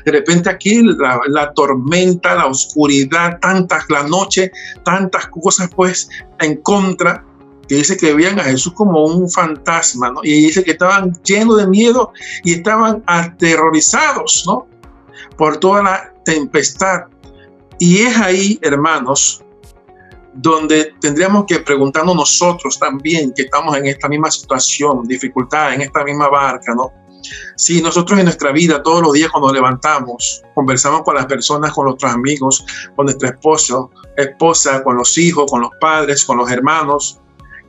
de 0.04 0.12
repente 0.12 0.50
aquí 0.50 0.82
la, 0.82 1.52
tormenta, 1.54 2.34
la 2.34 2.46
oscuridad, 2.46 3.38
tantas, 3.40 3.84
la 3.88 4.04
noche, 4.04 4.52
tantas 4.84 5.26
cosas 5.28 5.68
pues 5.74 6.08
en 6.40 6.56
contra 6.58 7.24
que 7.68 7.76
dice 7.76 7.96
que 7.96 8.12
veían 8.14 8.38
a 8.38 8.44
Jesús 8.44 8.72
como 8.74 9.04
un 9.04 9.30
fantasma. 9.30 10.12
Y 10.22 10.46
dice 10.46 10.62
que 10.62 10.72
estaban 10.72 11.12
llenos 11.22 11.56
de 11.56 11.66
miedo 11.66 12.12
y 12.44 12.54
estaban 12.54 13.02
aterrorizados. 13.06 14.44
Por 15.36 15.56
toda 15.56 15.82
la 15.82 16.14
tempestad. 16.24 17.04
Y 17.78 18.02
es 18.02 18.16
ahí, 18.16 18.59
hermanos, 18.62 19.45
donde 20.35 20.95
tendríamos 21.00 21.45
que 21.47 21.61
preguntarnos 21.61 22.16
nosotros 22.16 22.78
también, 22.78 23.33
que 23.33 23.43
estamos 23.43 23.76
en 23.76 23.87
esta 23.87 24.09
misma 24.09 24.31
situación, 24.31 25.04
dificultad, 25.04 25.75
en 25.75 25.83
esta 25.83 26.02
misma 26.04 26.28
barca, 26.28 26.75
¿no? 26.75 26.93
Si 27.57 27.81
nosotros 27.81 28.19
en 28.19 28.26
nuestra 28.26 28.52
vida, 28.52 28.83
todos 28.83 29.02
los 29.02 29.12
días 29.12 29.31
cuando 29.31 29.52
levantamos, 29.52 30.43
conversamos 30.54 31.02
con 31.02 31.14
las 31.14 31.26
personas, 31.26 31.73
con 31.73 31.87
nuestros 31.87 32.12
amigos, 32.12 32.66
con 32.97 33.07
nuestro 33.07 33.28
esposo, 33.28 33.90
esposa, 34.16 34.83
con 34.83 34.97
los 34.97 35.16
hijos, 35.16 35.50
con 35.50 35.62
los 35.62 35.71
padres, 35.81 36.25
con 36.25 36.37
los 36.37 36.50
hermanos, 36.50 37.21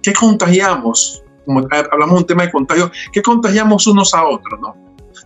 ¿qué 0.01 0.13
contagiamos? 0.13 1.23
Como 1.45 1.59
hablamos 1.71 2.15
de 2.15 2.21
un 2.21 2.25
tema 2.25 2.43
de 2.43 2.51
contagio, 2.51 2.91
¿qué 3.13 3.21
contagiamos 3.21 3.87
unos 3.87 4.13
a 4.13 4.25
otros? 4.25 4.59
¿no? 4.59 4.75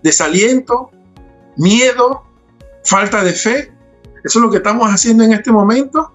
Desaliento, 0.04 0.92
miedo, 1.58 2.24
falta 2.84 3.24
de 3.24 3.34
fe. 3.34 3.74
Eso 4.24 4.40
es 4.40 4.46
lo 4.46 4.52
que 4.52 4.58
estamos 4.58 4.88
haciendo 4.90 5.24
en 5.24 5.34
este 5.34 5.52
momento. 5.52 6.14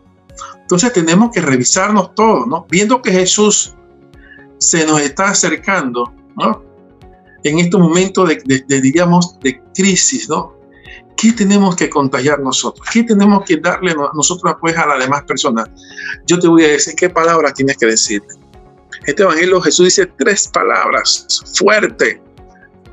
Entonces 0.60 0.92
tenemos 0.92 1.30
que 1.32 1.40
revisarnos 1.40 2.14
todos, 2.14 2.46
¿no? 2.46 2.66
Viendo 2.70 3.00
que 3.02 3.10
Jesús 3.10 3.74
se 4.58 4.86
nos 4.86 5.00
está 5.00 5.28
acercando, 5.28 6.12
¿no? 6.36 6.62
En 7.42 7.58
este 7.58 7.76
momento 7.76 8.24
de, 8.24 8.42
de, 8.46 8.64
de 8.66 9.62
crisis, 9.74 10.28
¿no? 10.28 10.54
¿Qué 11.16 11.32
tenemos 11.32 11.76
que 11.76 11.88
contagiar 11.88 12.40
nosotros? 12.40 12.86
¿Qué 12.92 13.02
tenemos 13.02 13.44
que 13.44 13.56
darle 13.56 13.94
nosotros 14.14 14.54
pues, 14.60 14.76
a 14.76 14.86
las 14.86 14.98
demás 14.98 15.22
personas? 15.24 15.68
Yo 16.26 16.38
te 16.38 16.48
voy 16.48 16.64
a 16.64 16.68
decir 16.68 16.94
qué 16.96 17.08
palabras 17.08 17.54
tienes 17.54 17.76
que 17.76 17.86
decir. 17.86 18.22
Este 19.06 19.22
evangelio 19.22 19.60
Jesús 19.60 19.86
dice 19.86 20.06
tres 20.18 20.48
palabras 20.48 21.26
fuertes, 21.56 22.18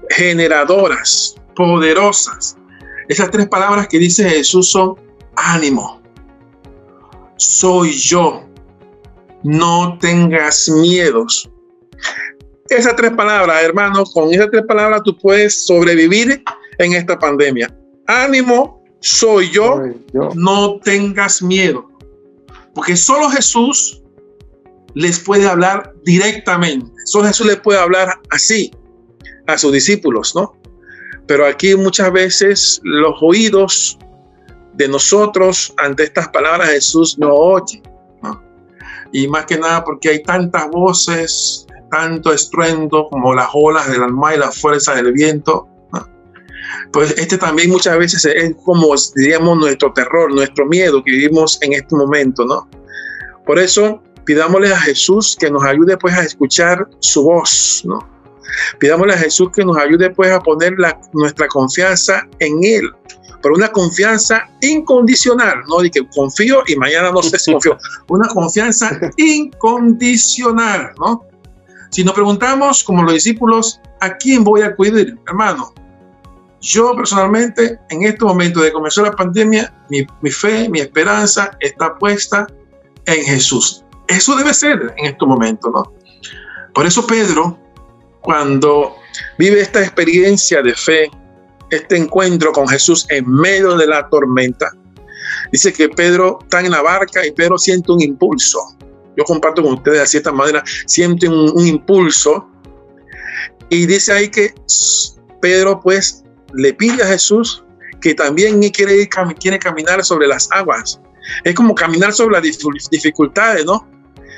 generadoras, 0.10 1.36
poderosas. 1.56 2.58
Esas 3.12 3.30
tres 3.30 3.50
palabras 3.50 3.90
que 3.90 4.00
dice 4.00 4.24
Jesús 4.30 4.72
son 4.72 4.96
ánimo, 5.36 6.02
soy 7.36 7.92
yo, 7.92 8.42
no 9.44 9.98
tengas 10.00 10.70
miedos. 10.70 11.52
Esas 12.70 12.96
tres 12.96 13.12
palabras, 13.12 13.62
hermano, 13.64 14.06
con 14.06 14.34
esas 14.34 14.48
tres 14.50 14.64
palabras 14.66 15.02
tú 15.04 15.18
puedes 15.18 15.66
sobrevivir 15.66 16.42
en 16.78 16.94
esta 16.94 17.20
pandemia. 17.20 17.78
Ánimo, 18.08 18.82
soy 19.02 19.52
yo, 19.52 19.76
soy 19.76 20.06
yo. 20.14 20.30
no 20.36 20.80
tengas 20.80 21.42
miedo. 21.42 21.92
Porque 22.74 22.96
solo 22.96 23.30
Jesús 23.30 24.02
les 24.94 25.20
puede 25.20 25.50
hablar 25.50 25.94
directamente. 26.06 26.90
Solo 27.04 27.28
Jesús 27.28 27.48
les 27.48 27.58
puede 27.58 27.78
hablar 27.78 28.22
así 28.30 28.72
a 29.48 29.58
sus 29.58 29.74
discípulos, 29.74 30.34
¿no? 30.34 30.61
Pero 31.32 31.46
aquí 31.46 31.74
muchas 31.78 32.12
veces 32.12 32.82
los 32.84 33.16
oídos 33.22 33.98
de 34.74 34.86
nosotros 34.90 35.74
ante 35.78 36.04
estas 36.04 36.28
palabras 36.28 36.68
de 36.68 36.74
Jesús 36.74 37.18
no 37.18 37.30
oyen. 37.34 37.82
Y 39.14 39.30
más 39.30 39.46
que 39.46 39.58
nada 39.58 39.82
porque 39.86 40.10
hay 40.10 40.24
tantas 40.24 40.70
voces, 40.72 41.66
tanto 41.90 42.34
estruendo 42.34 43.08
como 43.10 43.34
las 43.34 43.48
olas 43.54 43.90
del 43.90 44.04
alma 44.04 44.36
y 44.36 44.40
la 44.40 44.52
fuerza 44.52 44.94
del 44.96 45.14
viento. 45.14 45.70
Pues 46.92 47.18
este 47.18 47.38
también 47.38 47.70
muchas 47.70 47.98
veces 47.98 48.26
es 48.26 48.54
como, 48.66 48.94
diríamos, 49.16 49.58
nuestro 49.58 49.94
terror, 49.94 50.34
nuestro 50.34 50.66
miedo 50.66 51.02
que 51.02 51.12
vivimos 51.12 51.58
en 51.62 51.72
este 51.72 51.96
momento, 51.96 52.44
¿no? 52.44 52.70
Por 53.46 53.58
eso 53.58 54.04
pidámosle 54.26 54.74
a 54.74 54.80
Jesús 54.82 55.38
que 55.40 55.50
nos 55.50 55.64
ayude 55.64 55.96
pues 55.96 56.14
a 56.14 56.24
escuchar 56.24 56.90
su 57.00 57.24
voz, 57.24 57.84
¿no? 57.86 58.11
Pidámosle 58.80 59.14
a 59.14 59.18
Jesús 59.18 59.50
que 59.54 59.64
nos 59.64 59.78
ayude 59.78 60.10
pues 60.10 60.32
a 60.32 60.40
poner 60.40 60.74
la, 60.78 61.00
nuestra 61.14 61.48
confianza 61.48 62.28
en 62.40 62.64
Él, 62.64 62.90
pero 63.42 63.56
una 63.56 63.70
confianza 63.70 64.50
incondicional, 64.62 65.64
no 65.68 65.80
de 65.80 65.90
que 65.90 66.08
confío 66.16 66.64
y 66.68 66.76
mañana 66.76 67.12
no 67.12 67.22
sé 67.22 67.38
si 67.40 67.52
confío, 67.54 67.78
una 68.10 68.28
confianza 68.30 69.00
incondicional, 69.18 70.92
¿no? 71.00 71.26
Si 71.92 72.04
nos 72.04 72.14
preguntamos, 72.14 72.84
como 72.84 73.04
los 73.04 73.14
discípulos, 73.14 73.82
¿a 74.00 74.16
quién 74.16 74.44
voy 74.44 74.62
a 74.62 74.68
acudir, 74.68 75.18
hermano? 75.28 75.74
Yo 76.62 76.96
personalmente, 76.96 77.80
en 77.90 78.04
este 78.04 78.24
momento 78.24 78.62
de 78.62 78.72
comenzar 78.72 79.06
la 79.06 79.12
pandemia, 79.12 79.74
mi, 79.90 80.06
mi 80.22 80.30
fe, 80.30 80.70
mi 80.70 80.80
esperanza 80.80 81.52
está 81.60 81.98
puesta 81.98 82.48
en 83.08 83.24
Jesús. 83.26 83.84
Eso 84.08 84.36
debe 84.36 84.54
ser 84.54 84.94
en 84.98 85.08
este 85.08 85.26
momento, 85.26 85.70
¿no? 85.70 85.84
Por 86.74 86.86
eso 86.86 87.06
Pedro, 87.06 87.58
cuando 88.22 88.96
vive 89.38 89.62
esta 89.62 89.82
experiencia 89.82 90.62
de 90.62 90.74
fe, 90.74 91.12
este 91.70 91.98
encuentro 91.98 92.52
con 92.52 92.68
Jesús 92.68 93.06
en 93.10 93.30
medio 93.30 93.76
de 93.76 93.88
la 93.88 94.08
tormenta, 94.10 94.72
dice 95.52 95.72
que 95.74 95.90
Pedro 95.90 96.40
está 96.42 96.60
en 96.62 96.72
la 96.72 96.82
barca 96.82 97.26
y 97.26 97.32
Pedro 97.32 97.58
siente 97.58 97.92
un 97.92 98.02
impulso. 98.02 98.60
Yo 99.18 99.24
comparto 99.26 99.62
con 99.62 99.74
ustedes 99.74 100.00
de 100.00 100.08
cierta 100.08 100.32
manera, 100.32 100.64
siente 100.86 101.28
un, 101.28 101.52
un 101.54 101.68
impulso 101.68 102.48
Y 103.70 103.86
dice 103.86 104.14
ahí 104.14 104.30
que 104.30 104.54
Pedro 105.42 105.80
pues 105.80 106.24
le 106.54 106.74
pide 106.74 107.04
a 107.04 107.08
Jesús 107.08 107.64
que 108.02 108.14
también 108.14 108.60
quiere, 108.72 109.08
quiere 109.40 109.60
caminar 109.60 110.04
sobre 110.04 110.28
las 110.28 110.50
aguas. 110.52 111.00
Es 111.44 111.56
como 111.56 111.74
caminar 111.76 112.12
sobre 112.14 112.34
las 112.34 112.60
dificultades, 112.90 113.66
¿no? 113.66 113.88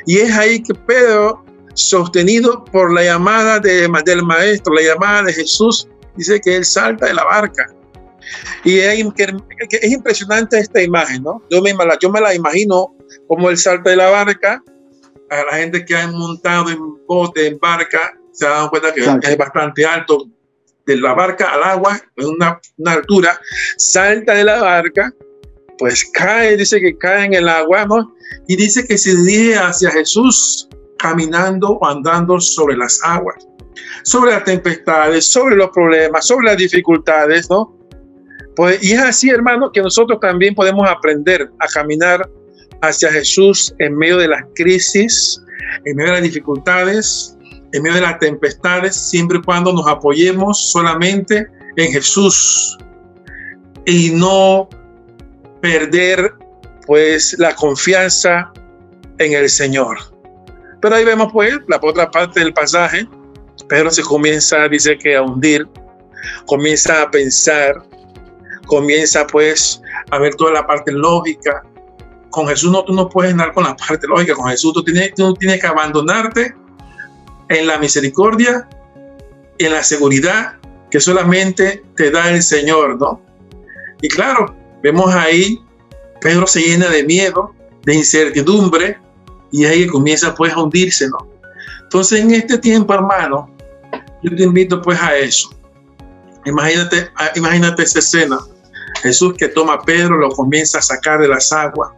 Y 0.06 0.18
es 0.18 0.32
ahí 0.36 0.62
que 0.62 0.74
Pedro, 0.74 1.44
sostenido 1.74 2.64
por 2.66 2.94
la 2.94 3.04
llamada 3.04 3.60
de, 3.60 3.90
del 4.06 4.24
maestro, 4.24 4.74
la 4.74 4.82
llamada 4.82 5.24
de 5.24 5.34
Jesús, 5.34 5.88
dice 6.16 6.40
que 6.40 6.56
él 6.56 6.66
salta 6.66 7.08
de 7.08 7.14
la 7.14 7.24
barca. 7.24 7.66
Y 8.64 8.80
es, 8.80 9.06
es 9.70 9.92
impresionante 9.92 10.60
esta 10.60 10.82
imagen, 10.82 11.24
¿no? 11.24 11.44
Yo 11.50 11.62
me, 11.62 11.74
yo 12.02 12.10
me 12.10 12.22
la 12.22 12.34
imagino 12.34 12.96
como 13.28 13.50
él 13.50 13.58
salta 13.58 13.90
de 13.90 13.98
la 13.98 14.10
barca, 14.10 14.64
a 15.30 15.44
la 15.46 15.58
gente 15.58 15.84
que 15.84 15.96
ha 15.96 16.08
montado 16.08 16.70
en 16.70 16.78
bote, 17.08 17.48
en 17.48 17.58
barca, 17.60 18.18
se 18.32 18.46
dado 18.46 18.70
cuenta 18.70 18.94
que 18.94 19.02
es 19.02 19.38
bastante 19.38 19.86
alto, 19.86 20.28
de 20.86 20.98
la 20.98 21.14
barca 21.14 21.50
al 21.54 21.64
agua, 21.64 22.00
en 22.18 22.28
una, 22.28 22.60
una, 22.78 22.92
altura, 22.92 23.40
salta 23.78 24.34
de 24.34 24.44
la 24.44 24.62
barca, 24.62 25.14
pues 25.78 26.06
cae, 26.14 26.58
dice 26.58 26.80
que 26.80 26.98
cae 26.98 27.26
en 27.26 27.34
el 27.34 27.48
agua, 27.48 27.86
¿no? 27.86 28.14
Y 28.48 28.56
dice 28.56 28.86
que 28.86 28.98
se 28.98 29.16
dirige 29.16 29.56
hacia 29.56 29.92
Jesús 29.92 30.68
caminando 31.04 31.72
o 31.72 31.86
andando 31.86 32.40
sobre 32.40 32.78
las 32.78 33.00
aguas, 33.04 33.36
sobre 34.04 34.32
las 34.32 34.46
tempestades, 34.46 35.26
sobre 35.26 35.58
los 35.58 35.70
problemas, 35.72 36.26
sobre 36.26 36.48
las 36.48 36.58
dificultades, 36.58 37.50
¿no? 37.50 37.78
Pues, 38.56 38.82
y 38.82 38.94
es 38.94 39.02
así, 39.02 39.30
hermano, 39.30 39.70
que 39.72 39.82
nosotros 39.82 40.20
también 40.22 40.56
podemos 40.56 40.90
aprender 40.90 41.52
a 41.60 41.68
caminar 41.68 42.30
hacia 42.82 43.12
Jesús 43.12 43.76
en 43.80 43.98
medio 43.98 44.18
de 44.18 44.30
las 44.30 44.44
crisis, 44.56 45.42
en 45.84 45.98
medio 45.98 46.12
de 46.12 46.22
las 46.22 46.24
dificultades, 46.24 47.38
en 47.74 47.84
medio 47.84 47.96
de 47.96 48.02
las 48.02 48.20
tempestades, 48.20 48.96
siempre 48.96 49.40
y 49.40 49.42
cuando 49.42 49.74
nos 49.74 49.88
apoyemos 49.88 50.72
solamente 50.72 51.46
en 51.76 51.92
Jesús 51.92 52.78
y 53.86 54.12
no 54.12 54.70
perder 55.62 56.34
pues 56.86 57.36
la 57.40 57.54
confianza 57.56 58.54
en 59.18 59.34
el 59.34 59.50
Señor. 59.50 60.13
Pero 60.84 60.98
ahí 60.98 61.06
vemos 61.06 61.32
pues 61.32 61.58
la 61.70 61.80
otra 61.82 62.12
parte 62.12 62.42
del 62.42 62.54
pasaje, 62.54 63.08
Pedro 63.70 63.90
se 63.90 64.02
comienza, 64.02 64.68
dice 64.68 64.98
que 64.98 65.16
a 65.16 65.22
hundir, 65.22 65.66
comienza 66.46 67.04
a 67.04 67.10
pensar, 67.10 67.82
comienza 68.68 69.26
pues 69.26 69.82
a 70.12 70.18
ver 70.20 70.36
toda 70.36 70.52
la 70.52 70.68
parte 70.68 70.92
lógica. 70.92 71.64
Con 72.32 72.50
Jesús 72.50 72.70
no, 72.70 72.84
tú 72.84 72.92
no 72.92 73.08
puedes 73.08 73.32
andar 73.32 73.54
con 73.54 73.64
la 73.64 73.78
parte 73.78 74.06
lógica, 74.08 74.36
con 74.36 74.50
Jesús 74.50 74.74
tú 74.74 74.84
tienes, 74.84 75.14
tú 75.14 75.34
tienes 75.36 75.62
que 75.62 75.68
abandonarte 75.68 76.54
en 77.48 77.66
la 77.66 77.78
misericordia, 77.78 78.68
en 79.60 79.72
la 79.72 79.84
seguridad 79.84 80.56
que 80.92 81.00
solamente 81.00 81.82
te 81.96 82.12
da 82.12 82.30
el 82.30 82.44
Señor, 82.44 83.00
¿no? 83.00 83.22
Y 84.02 84.10
claro, 84.10 84.54
vemos 84.84 85.16
ahí, 85.16 85.62
Pedro 86.20 86.46
se 86.46 86.60
llena 86.60 86.90
de 86.90 87.06
miedo, 87.06 87.56
de 87.86 87.96
incertidumbre, 87.96 88.98
y 89.54 89.66
ahí 89.66 89.86
comienza 89.86 90.34
pues 90.34 90.52
a 90.52 90.60
hundirse, 90.60 91.08
¿no? 91.10 91.30
Entonces 91.84 92.22
en 92.22 92.34
este 92.34 92.58
tiempo, 92.58 92.92
hermano, 92.92 93.56
yo 94.24 94.36
te 94.36 94.44
invito 94.44 94.82
pues 94.82 95.00
a 95.00 95.16
eso. 95.16 95.52
Imagínate, 96.44 97.08
imagínate 97.36 97.84
esa 97.84 98.00
escena. 98.00 98.40
Jesús 99.04 99.36
que 99.38 99.48
toma 99.48 99.74
a 99.76 99.82
Pedro, 99.84 100.18
lo 100.18 100.30
comienza 100.32 100.80
a 100.80 100.82
sacar 100.82 101.20
de 101.22 101.28
las 101.28 101.52
aguas. 101.52 101.92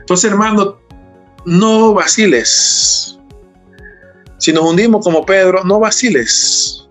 Entonces, 0.00 0.30
hermano, 0.30 0.78
no 1.46 1.94
vaciles. 1.94 3.18
Si 4.36 4.52
nos 4.52 4.64
hundimos 4.64 5.02
como 5.02 5.24
Pedro, 5.24 5.64
no 5.64 5.80
vaciles. 5.80 6.86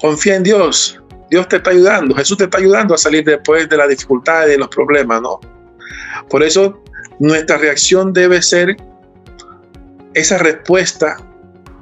Confía 0.00 0.36
en 0.36 0.42
Dios. 0.42 0.98
Dios 1.28 1.46
te 1.48 1.56
está 1.56 1.70
ayudando. 1.70 2.14
Jesús 2.14 2.38
te 2.38 2.44
está 2.44 2.56
ayudando 2.56 2.94
a 2.94 2.98
salir 2.98 3.24
después 3.24 3.68
de 3.68 3.76
las 3.76 3.90
dificultades 3.90 4.48
y 4.48 4.52
de 4.52 4.58
los 4.58 4.68
problemas, 4.68 5.20
¿no? 5.20 5.38
Por 6.30 6.42
eso 6.42 6.82
nuestra 7.20 7.58
reacción 7.58 8.12
debe 8.12 8.42
ser 8.42 8.76
esa 10.14 10.38
respuesta 10.38 11.16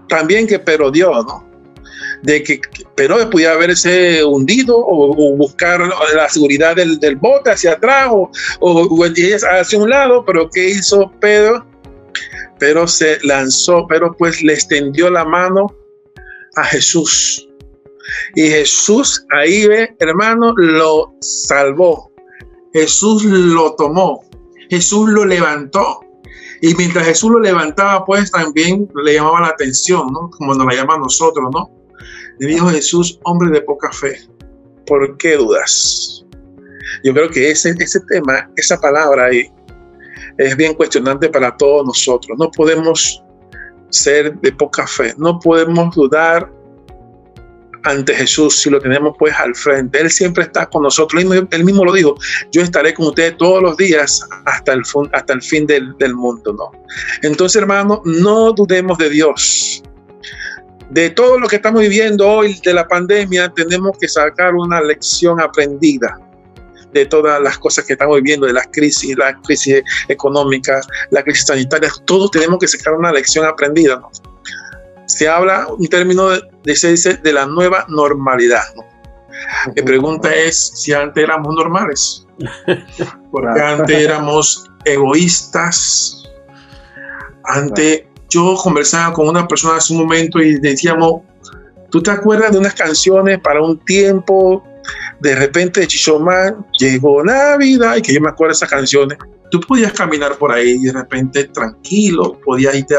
también 0.09 0.47
que 0.47 0.59
Pedro 0.59 0.91
dio, 0.91 1.11
¿no? 1.11 1.49
De 2.23 2.43
que 2.43 2.61
Pedro 2.95 3.31
pudiera 3.31 3.55
haberse 3.55 4.25
hundido 4.25 4.77
o, 4.77 5.37
buscar 5.37 5.81
la 6.15 6.29
seguridad 6.29 6.77
del, 6.77 7.17
bote 7.17 7.51
hacia 7.51 7.73
atrás 7.73 8.09
o, 8.11 8.31
hacia 9.51 9.79
un 9.79 9.89
lado, 9.89 10.25
pero 10.27 10.51
¿qué 10.51 10.69
hizo 10.69 11.11
Pedro? 11.21 11.65
pero 12.59 12.87
se 12.87 13.19
lanzó, 13.23 13.87
pero 13.89 14.15
pues 14.17 14.43
le 14.43 14.55
extendió 14.55 15.11
la 15.11 15.25
mano 15.25 15.75
a 16.57 16.65
Jesús. 16.65 17.49
Y 18.35 18.49
Jesús 18.49 19.25
ahí 19.31 19.67
ve, 19.67 19.95
hermano, 20.01 20.55
lo 20.57 21.15
salvó. 21.21 22.11
Jesús 22.73 23.25
lo 23.25 23.75
tomó. 23.75 24.28
Jesús 24.71 25.09
lo 25.11 25.25
levantó. 25.25 26.01
Y 26.61 26.75
mientras 26.75 27.07
Jesús 27.07 27.31
lo 27.31 27.41
levantaba, 27.41 28.05
pues 28.05 28.33
también 28.33 28.89
le 29.05 29.15
llamaba 29.15 29.43
la 29.43 29.49
atención, 29.49 30.09
¿no? 30.13 30.29
Como 30.31 30.55
nos 30.55 30.67
la 30.67 30.75
llama 30.75 30.95
a 30.95 30.99
nosotros, 30.99 31.49
¿no? 31.53 31.71
Le 32.39 32.49
dijo 32.49 32.69
Jesús, 32.69 33.19
hombre 33.25 33.51
de 33.51 33.61
poca 33.63 33.93
fe, 33.93 34.19
¿por 34.87 35.17
qué 35.19 35.37
dudas? 35.37 36.25
Yo 37.05 37.15
creo 37.15 37.31
que 37.31 37.51
ese, 37.51 37.75
ese 37.79 38.01
tema, 38.09 38.51
esa 38.57 38.81
palabra 38.81 39.27
ahí, 39.27 39.53
es 40.39 40.57
bien 40.57 40.75
cuestionante 40.75 41.29
para 41.29 41.57
todos 41.57 41.87
nosotros. 41.87 42.37
No 42.39 42.51
podemos 42.51 43.23
ser 43.91 44.39
de 44.41 44.53
poca 44.53 44.87
fe, 44.87 45.15
no 45.17 45.39
podemos 45.39 45.95
dudar 45.95 46.51
ante 47.85 48.15
Jesús 48.15 48.57
si 48.57 48.71
lo 48.71 48.81
tenemos 48.81 49.15
pues 49.19 49.35
al 49.35 49.55
frente. 49.55 50.01
Él 50.01 50.11
siempre 50.11 50.45
está 50.45 50.67
con 50.67 50.83
nosotros. 50.83 51.23
Él 51.23 51.65
mismo 51.65 51.85
lo 51.85 51.93
dijo, 51.93 52.15
yo 52.53 52.63
estaré 52.63 52.95
con 52.95 53.07
ustedes 53.07 53.37
todos 53.37 53.63
los 53.63 53.77
días 53.77 54.27
hasta 54.45 54.73
el, 54.73 54.83
hasta 55.13 55.33
el 55.33 55.43
fin 55.43 55.67
del, 55.67 55.97
del 55.99 56.15
mundo. 56.15 56.53
¿no? 56.53 56.71
Entonces, 57.23 57.61
hermano, 57.61 58.03
no 58.05 58.53
dudemos 58.53 58.99
de 58.99 59.11
Dios. 59.11 59.83
De 60.91 61.11
todo 61.11 61.39
lo 61.39 61.49
que 61.49 61.57
estamos 61.57 61.83
viviendo 61.83 62.27
hoy 62.27 62.59
de 62.65 62.73
la 62.73 62.89
pandemia, 62.89 63.51
tenemos 63.51 63.99
que 63.99 64.09
sacar 64.09 64.55
una 64.55 64.81
lección 64.81 65.39
aprendida 65.39 66.19
de 66.93 67.07
todas 67.07 67.41
las 67.43 67.59
cosas 67.59 67.85
que 67.85 67.93
estamos 67.93 68.17
viviendo, 68.17 68.47
de 68.47 68.53
las 68.53 68.67
crisis, 68.69 69.17
la 69.17 69.39
crisis 69.43 69.83
económica, 70.09 70.81
la 71.11 71.23
crisis 71.23 71.47
sanitaria, 71.47 71.91
todos 72.07 72.31
tenemos 72.31 72.59
que 72.59 72.69
sacar 72.69 72.95
una 72.95 73.13
lección 73.13 73.45
aprendida. 73.45 74.01
Se 75.09 75.29
habla 75.29 75.67
un 75.69 75.87
término 75.89 76.29
de, 76.29 76.77
se 76.77 76.91
dice, 76.91 77.15
de 77.15 77.33
la 77.33 77.47
nueva 77.47 77.85
normalidad. 77.89 78.63
Mi 79.75 79.83
pregunta 79.83 80.35
es 80.35 80.73
si 80.75 80.93
antes 80.93 81.25
éramos 81.25 81.55
normales, 81.55 82.27
porque 83.31 83.61
antes 83.61 83.99
éramos 83.99 84.65
egoístas, 84.85 86.25
antes 87.45 88.05
yo 88.29 88.55
conversaba 88.63 89.13
con 89.13 89.29
una 89.29 89.49
persona 89.49 89.77
hace 89.77 89.93
un 89.93 90.01
momento 90.01 90.41
y 90.41 90.59
decíamos, 90.61 91.23
¿tú 91.91 92.03
te 92.03 92.11
acuerdas 92.11 92.53
de 92.53 92.59
unas 92.59 92.75
canciones 92.75 93.41
para 93.41 93.63
un 93.63 93.79
tiempo 93.85 94.63
de 95.21 95.35
repente 95.35 95.87
Chichomán 95.87 96.67
llegó 96.79 97.25
Navidad 97.25 97.97
y 97.97 98.03
que 98.03 98.13
yo 98.13 98.21
me 98.21 98.29
acuerdo 98.29 98.51
de 98.51 98.57
esas 98.57 98.71
canciones. 98.71 99.19
Tú 99.51 99.61
podías 99.61 99.93
caminar 99.93 100.37
por 100.37 100.53
ahí 100.53 100.73
y 100.73 100.85
de 100.85 100.93
repente 100.93 101.45
tranquilo, 101.45 102.39
podías 102.45 102.75
irte, 102.75 102.97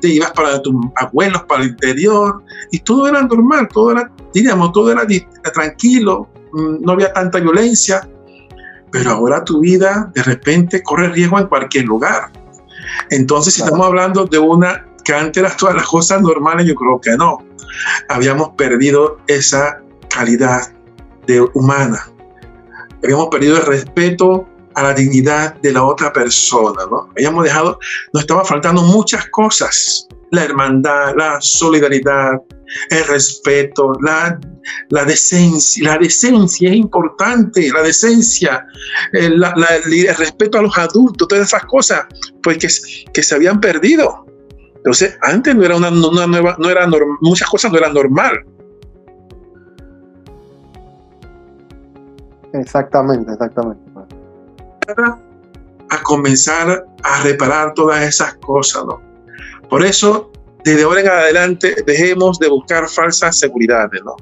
te 0.00 0.08
ibas 0.08 0.30
para 0.32 0.60
tus 0.62 0.74
abuelos, 0.96 1.42
para 1.48 1.62
el 1.62 1.70
interior 1.70 2.42
y 2.70 2.78
todo 2.80 3.08
era 3.08 3.22
normal, 3.22 3.68
todo 3.72 3.92
era, 3.92 4.10
diríamos, 4.32 4.72
todo 4.72 4.92
era 4.92 5.06
tranquilo, 5.52 6.28
mm, 6.52 6.82
no 6.82 6.92
había 6.92 7.12
tanta 7.12 7.40
violencia, 7.40 8.08
pero 8.90 9.10
ahora 9.10 9.42
tu 9.44 9.60
vida 9.60 10.10
de 10.14 10.22
repente 10.22 10.82
corre 10.82 11.08
riesgo 11.08 11.38
en 11.38 11.46
cualquier 11.46 11.86
lugar. 11.86 12.30
Entonces, 13.10 13.54
si 13.54 13.62
estamos 13.62 13.86
hablando 13.86 14.26
de 14.26 14.38
una 14.38 14.86
que 15.04 15.12
antes 15.14 15.42
eran 15.42 15.56
todas 15.56 15.74
las 15.74 15.86
cosas 15.86 16.22
normales, 16.22 16.66
yo 16.66 16.74
creo 16.74 17.00
que 17.00 17.16
no. 17.16 17.38
Habíamos 18.08 18.50
perdido 18.50 19.18
esa 19.26 19.80
calidad 20.08 20.72
de 21.26 21.40
humana. 21.54 22.08
Habíamos 23.02 23.28
perdido 23.28 23.56
el 23.56 23.66
respeto 23.66 24.46
a 24.74 24.82
la 24.82 24.94
dignidad 24.94 25.54
de 25.60 25.72
la 25.72 25.84
otra 25.84 26.12
persona, 26.12 26.82
¿no? 26.90 27.08
Habíamos 27.10 27.44
dejado, 27.44 27.78
nos 28.12 28.22
estaba 28.22 28.44
faltando 28.44 28.82
muchas 28.82 29.26
cosas, 29.30 30.06
la 30.30 30.44
hermandad, 30.44 31.14
la 31.16 31.38
solidaridad, 31.40 32.32
el 32.90 33.04
respeto, 33.06 33.92
la, 34.02 34.40
la 34.88 35.04
decencia, 35.04 35.90
la 35.90 35.98
decencia 35.98 36.70
es 36.70 36.76
importante, 36.76 37.70
la 37.72 37.82
decencia, 37.82 38.64
el, 39.12 39.42
el, 39.42 40.16
respeto 40.16 40.58
a 40.58 40.62
los 40.62 40.76
adultos, 40.78 41.28
todas 41.28 41.48
esas 41.48 41.64
cosas, 41.66 42.06
pues 42.42 42.58
que, 42.58 43.12
que 43.12 43.22
se 43.22 43.34
habían 43.34 43.60
perdido. 43.60 44.26
Entonces, 44.76 45.16
antes 45.22 45.54
no 45.54 45.64
era 45.64 45.76
una, 45.76 45.90
una 45.90 46.26
nueva, 46.26 46.56
no 46.58 46.68
era 46.68 46.88
muchas 47.20 47.48
cosas 47.48 47.70
no 47.70 47.78
eran 47.78 47.94
normal. 47.94 48.32
Exactamente, 52.52 53.32
exactamente. 53.32 53.91
A 55.90 56.02
comenzar 56.02 56.84
a 57.02 57.22
reparar 57.22 57.74
todas 57.74 58.02
esas 58.02 58.34
cosas, 58.34 58.84
¿no? 58.84 59.00
Por 59.68 59.84
eso 59.84 60.32
desde 60.64 60.84
ahora 60.84 61.00
en 61.00 61.08
adelante 61.08 61.76
dejemos 61.86 62.38
de 62.38 62.48
buscar 62.48 62.88
falsas 62.88 63.38
seguridades, 63.38 64.00
¿no? 64.04 64.16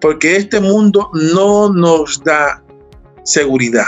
Porque 0.00 0.36
este 0.36 0.60
mundo 0.60 1.10
no 1.12 1.72
nos 1.72 2.22
da 2.24 2.62
seguridad. 3.24 3.86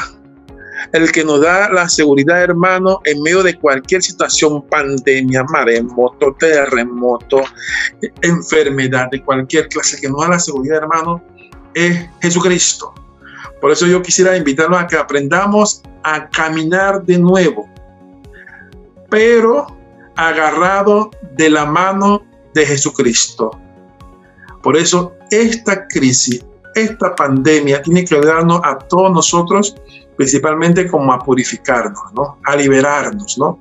El 0.93 1.11
que 1.11 1.25
nos 1.25 1.41
da 1.41 1.71
la 1.71 1.89
seguridad, 1.89 2.43
hermano, 2.43 3.01
en 3.05 3.23
medio 3.23 3.43
de 3.43 3.59
cualquier 3.59 4.03
situación, 4.03 4.63
pandemia, 4.69 5.43
maremoto, 5.45 6.37
terremoto, 6.39 7.43
enfermedad 8.23 9.09
de 9.11 9.23
cualquier 9.23 9.69
clase, 9.69 10.01
que 10.01 10.09
nos 10.09 10.21
da 10.21 10.31
la 10.31 10.39
seguridad, 10.39 10.79
hermano, 10.79 11.23
es 11.73 12.07
Jesucristo. 12.21 12.93
Por 13.65 13.73
eso 13.73 13.87
yo 13.87 14.03
quisiera 14.03 14.37
invitarlos 14.37 14.79
a 14.79 14.87
que 14.87 14.95
aprendamos 14.95 15.81
a 16.03 16.29
caminar 16.29 17.03
de 17.03 17.17
nuevo, 17.17 17.67
pero 19.09 19.67
agarrado 20.17 21.11
de 21.33 21.49
la 21.49 21.65
mano 21.65 22.23
de 22.53 22.67
Jesucristo. 22.67 23.59
Por 24.63 24.77
eso 24.77 25.15
esta 25.31 25.89
crisis, 25.89 26.45
esta 26.75 27.17
pandemia 27.17 27.81
tiene 27.81 28.05
que 28.05 28.17
ayudarnos 28.17 28.61
a 28.65 28.77
todos 28.77 29.11
nosotros, 29.11 29.75
principalmente 30.19 30.87
como 30.87 31.11
a 31.15 31.19
purificarnos, 31.21 32.13
¿no? 32.15 32.37
A 32.45 32.57
liberarnos, 32.57 33.39
¿no? 33.39 33.57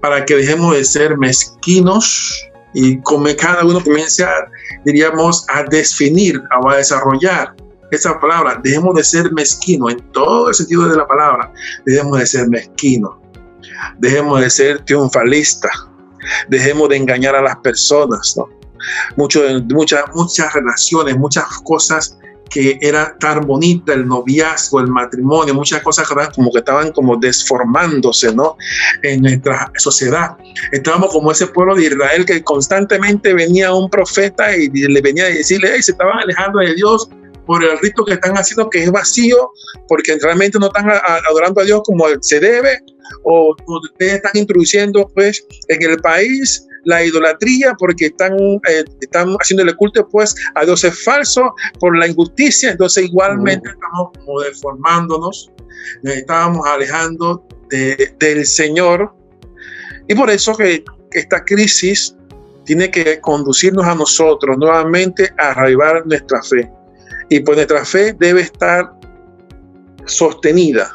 Para 0.00 0.24
que 0.24 0.34
dejemos 0.34 0.74
de 0.74 0.84
ser 0.84 1.16
mezquinos 1.16 2.50
y 2.74 3.00
como 3.02 3.28
cada 3.36 3.64
uno 3.64 3.80
comience 3.80 4.24
a, 4.24 4.48
diríamos, 4.84 5.46
a 5.50 5.62
definir, 5.62 6.42
a 6.50 6.74
desarrollar 6.74 7.54
esa 7.96 8.18
palabra. 8.20 8.60
Dejemos 8.62 8.94
de 8.94 9.04
ser 9.04 9.32
mezquinos 9.32 9.92
en 9.92 10.00
todo 10.12 10.48
el 10.48 10.54
sentido 10.54 10.88
de 10.88 10.96
la 10.96 11.06
palabra. 11.06 11.52
Dejemos 11.84 12.18
de 12.18 12.26
ser 12.26 12.48
mezquinos. 12.48 13.14
Dejemos 13.98 14.40
de 14.40 14.50
ser 14.50 14.84
triunfalistas. 14.84 15.72
Dejemos 16.48 16.88
de 16.88 16.96
engañar 16.96 17.34
a 17.34 17.42
las 17.42 17.56
personas, 17.56 18.34
¿no? 18.36 18.48
Mucho, 19.16 19.42
muchas, 19.70 20.04
muchas 20.14 20.52
relaciones, 20.52 21.16
muchas 21.16 21.44
cosas 21.64 22.16
que 22.50 22.78
era 22.80 23.16
tan 23.18 23.40
bonita 23.40 23.92
el 23.92 24.06
noviazgo, 24.06 24.80
el 24.80 24.88
matrimonio, 24.88 25.54
muchas 25.54 25.82
cosas 25.82 26.08
como 26.34 26.52
que 26.52 26.58
estaban 26.58 26.92
como 26.92 27.16
desformándose, 27.16 28.34
¿no? 28.34 28.56
En 29.02 29.22
nuestra 29.22 29.70
sociedad. 29.76 30.36
Estábamos 30.72 31.12
como 31.12 31.32
ese 31.32 31.46
pueblo 31.48 31.74
de 31.74 31.86
Israel 31.86 32.24
que 32.24 32.42
constantemente 32.42 33.34
venía 33.34 33.74
un 33.74 33.90
profeta 33.90 34.56
y 34.56 34.68
le 34.68 35.00
venía 35.00 35.24
a 35.24 35.28
decirle, 35.28 35.70
hey, 35.74 35.82
se 35.82 35.92
estaban 35.92 36.18
alejando 36.18 36.60
de 36.60 36.74
Dios 36.74 37.08
por 37.46 37.62
el 37.64 37.78
rito 37.78 38.04
que 38.04 38.14
están 38.14 38.34
haciendo 38.36 38.68
que 38.68 38.82
es 38.82 38.90
vacío, 38.90 39.50
porque 39.88 40.18
realmente 40.20 40.58
no 40.58 40.66
están 40.66 40.90
adorando 41.26 41.60
a 41.60 41.64
Dios 41.64 41.80
como 41.84 42.06
se 42.20 42.40
debe, 42.40 42.80
o, 43.22 43.54
ustedes 43.66 44.14
están 44.14 44.32
introduciendo 44.34 45.08
pues 45.14 45.46
en 45.68 45.90
el 45.90 45.96
país 45.98 46.66
la 46.84 47.04
idolatría 47.04 47.74
porque 47.78 48.06
están, 48.06 48.36
eh, 48.68 48.84
están 49.00 49.34
haciéndole 49.40 49.74
culto 49.74 50.06
pues 50.08 50.34
a 50.54 50.64
dioses 50.64 51.02
falsos 51.04 51.44
por 51.80 51.96
la 51.96 52.06
injusticia, 52.06 52.72
entonces 52.72 53.04
igualmente 53.04 53.68
estamos 53.68 54.10
como 54.18 54.40
deformándonos, 54.40 55.50
nos 56.02 56.14
estábamos 56.14 56.66
alejando 56.66 57.44
del 57.70 58.46
Señor. 58.46 59.12
Y 60.08 60.14
por 60.14 60.30
eso 60.30 60.56
que 60.56 60.84
esta 61.10 61.44
crisis 61.44 62.14
tiene 62.64 62.90
que 62.90 63.20
conducirnos 63.20 63.84
a 63.84 63.94
nosotros 63.94 64.56
nuevamente 64.58 65.32
a 65.38 65.50
arraigar 65.50 66.06
nuestra 66.06 66.42
fe. 66.42 66.70
Y 67.28 67.40
pues 67.40 67.56
nuestra 67.56 67.84
fe 67.84 68.12
debe 68.12 68.42
estar 68.42 68.92
sostenida, 70.06 70.90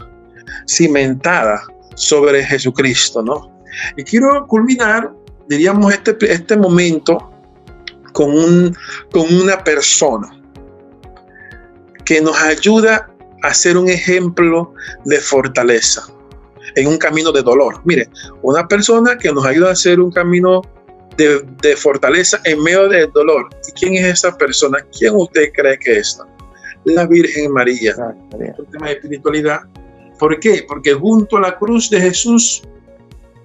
cimentada 0.68 1.62
sobre 1.96 2.44
Jesucristo, 2.44 3.22
¿no? 3.22 3.52
Y 3.98 4.04
quiero 4.04 4.46
culminar, 4.48 5.12
diríamos, 5.48 5.94
este, 5.94 6.16
este 6.32 6.58
momento 6.58 7.32
con, 8.14 8.32
un, 8.32 8.76
con 9.12 9.34
una 9.34 9.64
persona 9.64 10.30
que 12.06 12.22
nos 12.22 12.38
ayuda 12.42 13.10
a 13.44 13.54
ser 13.54 13.78
un 13.78 13.90
ejemplo 13.90 14.74
de 15.06 15.20
fortaleza 15.20 16.04
en 16.76 16.88
un 16.88 16.98
camino 16.98 17.32
de 17.32 17.42
dolor. 17.42 17.82
Mire, 17.86 18.10
una 18.42 18.68
persona 18.68 19.18
que 19.18 19.32
nos 19.32 19.46
ayuda 19.46 19.70
a 19.70 19.74
hacer 19.74 20.00
un 20.00 20.12
camino 20.12 20.62
de, 21.18 21.76
fortaleza 21.76 22.40
en 22.46 22.62
medio 22.62 22.90
del 22.90 23.12
dolor. 23.12 23.50
¿Y 23.68 23.72
quién 23.74 23.94
es 23.96 24.20
esa 24.20 24.38
persona? 24.38 24.80
¿Quién 24.98 25.16
usted 25.16 25.52
cree 25.54 25.78
que 25.78 26.00
es? 26.00 26.20
La 26.86 27.06
Virgen 27.06 27.52
María. 27.52 27.96
Tema 28.72 28.88
de 28.88 28.94
espiritualidad. 28.94 29.62
¿Por 30.20 30.40
qué? 30.40 30.66
Porque 30.68 30.94
junto 30.94 31.38
a 31.38 31.42
la 31.42 31.58
cruz 31.58 31.90
de 31.90 32.00
Jesús, 32.00 32.64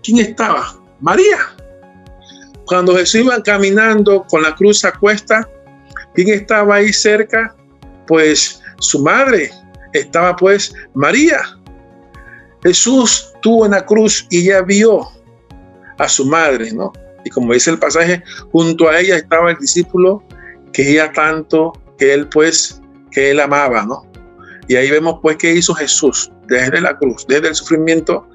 ¿quién 0.02 0.18
estaba? 0.18 0.78
María. 1.00 1.38
Cuando 2.66 2.96
Jesús 2.96 3.22
iba 3.22 3.42
caminando 3.42 4.24
con 4.28 4.42
la 4.42 4.54
cruz 4.54 4.84
a 4.84 4.92
cuesta, 4.92 5.48
¿quién 6.14 6.28
estaba 6.28 6.76
ahí 6.76 6.92
cerca? 6.92 7.54
Pues 8.06 8.60
su 8.80 9.02
madre. 9.02 9.50
Estaba 9.92 10.34
pues 10.36 10.74
María. 10.94 11.40
Jesús 12.62 13.32
tuvo 13.42 13.66
en 13.66 13.72
la 13.72 13.86
cruz 13.86 14.26
y 14.30 14.48
ella 14.48 14.62
vio 14.62 15.08
a 15.98 16.08
su 16.08 16.26
madre, 16.26 16.72
¿no? 16.72 16.92
Y 17.26 17.30
como 17.30 17.52
dice 17.52 17.70
el 17.72 17.78
pasaje, 17.80 18.22
junto 18.52 18.88
a 18.88 19.00
ella 19.00 19.16
estaba 19.16 19.50
el 19.50 19.56
discípulo 19.56 20.22
que 20.72 20.92
ella 20.92 21.10
tanto, 21.12 21.72
que 21.98 22.14
él 22.14 22.28
pues, 22.28 22.80
que 23.10 23.32
él 23.32 23.40
amaba, 23.40 23.84
¿no? 23.84 24.08
Y 24.68 24.76
ahí 24.76 24.92
vemos 24.92 25.18
pues 25.20 25.36
qué 25.36 25.52
hizo 25.52 25.74
Jesús 25.74 26.30
desde 26.46 26.80
la 26.80 26.96
cruz, 26.96 27.26
desde 27.26 27.48
el 27.48 27.56
sufrimiento, 27.56 28.28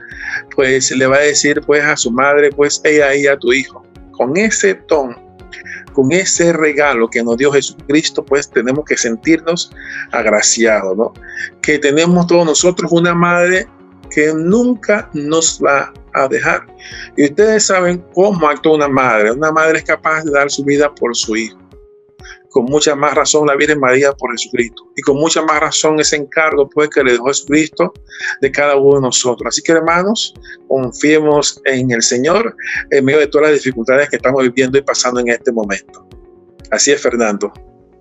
pues 0.58 0.92
le 0.92 1.08
va 1.08 1.16
a 1.16 1.22
decir 1.22 1.62
pues 1.66 1.86
a 1.86 1.96
su 1.96 2.12
madre, 2.12 2.50
pues 2.50 2.82
ella 2.84 3.08
ahí 3.08 3.28
a 3.28 3.38
tu 3.38 3.54
hijo. 3.54 3.82
Con 4.12 4.36
ese 4.36 4.76
tono, 4.76 5.16
con 5.94 6.12
ese 6.12 6.52
regalo 6.52 7.10
que 7.10 7.24
nos 7.24 7.38
dio 7.38 7.50
Jesucristo, 7.50 8.26
pues 8.26 8.50
tenemos 8.50 8.84
que 8.84 8.98
sentirnos 8.98 9.72
agraciados, 10.12 10.98
¿no? 10.98 11.14
Que 11.62 11.80
tenemos 11.80 12.28
todos 12.28 12.46
nosotros 12.46 12.92
una 12.92 13.16
madre 13.16 13.70
que 14.14 14.34
nunca 14.34 15.10
nos 15.14 15.60
va 15.64 15.92
a 16.14 16.28
dejar. 16.28 16.66
Y 17.18 17.26
ustedes 17.26 17.66
saben 17.66 18.04
cómo 18.14 18.48
actúa 18.48 18.76
una 18.76 18.88
madre. 18.88 19.32
Una 19.32 19.52
madre 19.52 19.80
es 19.80 19.86
capaz 19.86 20.24
de 20.24 20.32
dar 20.32 20.50
su 20.50 20.64
vida 20.64 20.94
por 20.96 21.16
su 21.16 21.36
hijo. 21.36 21.58
Con 22.50 22.66
mucha 22.66 22.96
más 22.96 23.16
razón 23.16 23.48
la 23.48 23.56
Virgen 23.56 23.80
María 23.80 24.12
por 24.12 24.32
Jesucristo. 24.32 24.84
Y 24.98 25.02
con 25.02 25.16
mucha 25.16 25.42
más 25.42 25.62
razón 25.62 26.00
ese 26.00 26.18
encargo 26.18 26.70
pues 26.70 26.90
que 26.90 27.04
le 27.04 27.14
dejó 27.14 27.28
Jesucristo 27.28 27.94
de 28.42 28.52
cada 28.52 28.76
uno 28.76 28.96
de 28.96 29.02
nosotros. 29.04 29.48
Así 29.48 29.62
que 29.62 29.72
hermanos, 29.72 30.34
confiemos 30.68 31.62
en 31.66 31.92
el 31.92 32.02
Señor 32.02 32.54
en 32.90 33.06
medio 33.06 33.20
de 33.20 33.28
todas 33.28 33.52
las 33.52 33.64
dificultades 33.64 34.10
que 34.10 34.18
estamos 34.18 34.44
viviendo 34.44 34.78
y 34.78 34.82
pasando 34.82 35.22
en 35.22 35.30
este 35.30 35.52
momento. 35.52 36.06
Así 36.72 36.92
es, 36.92 37.02
Fernando. 37.02 37.52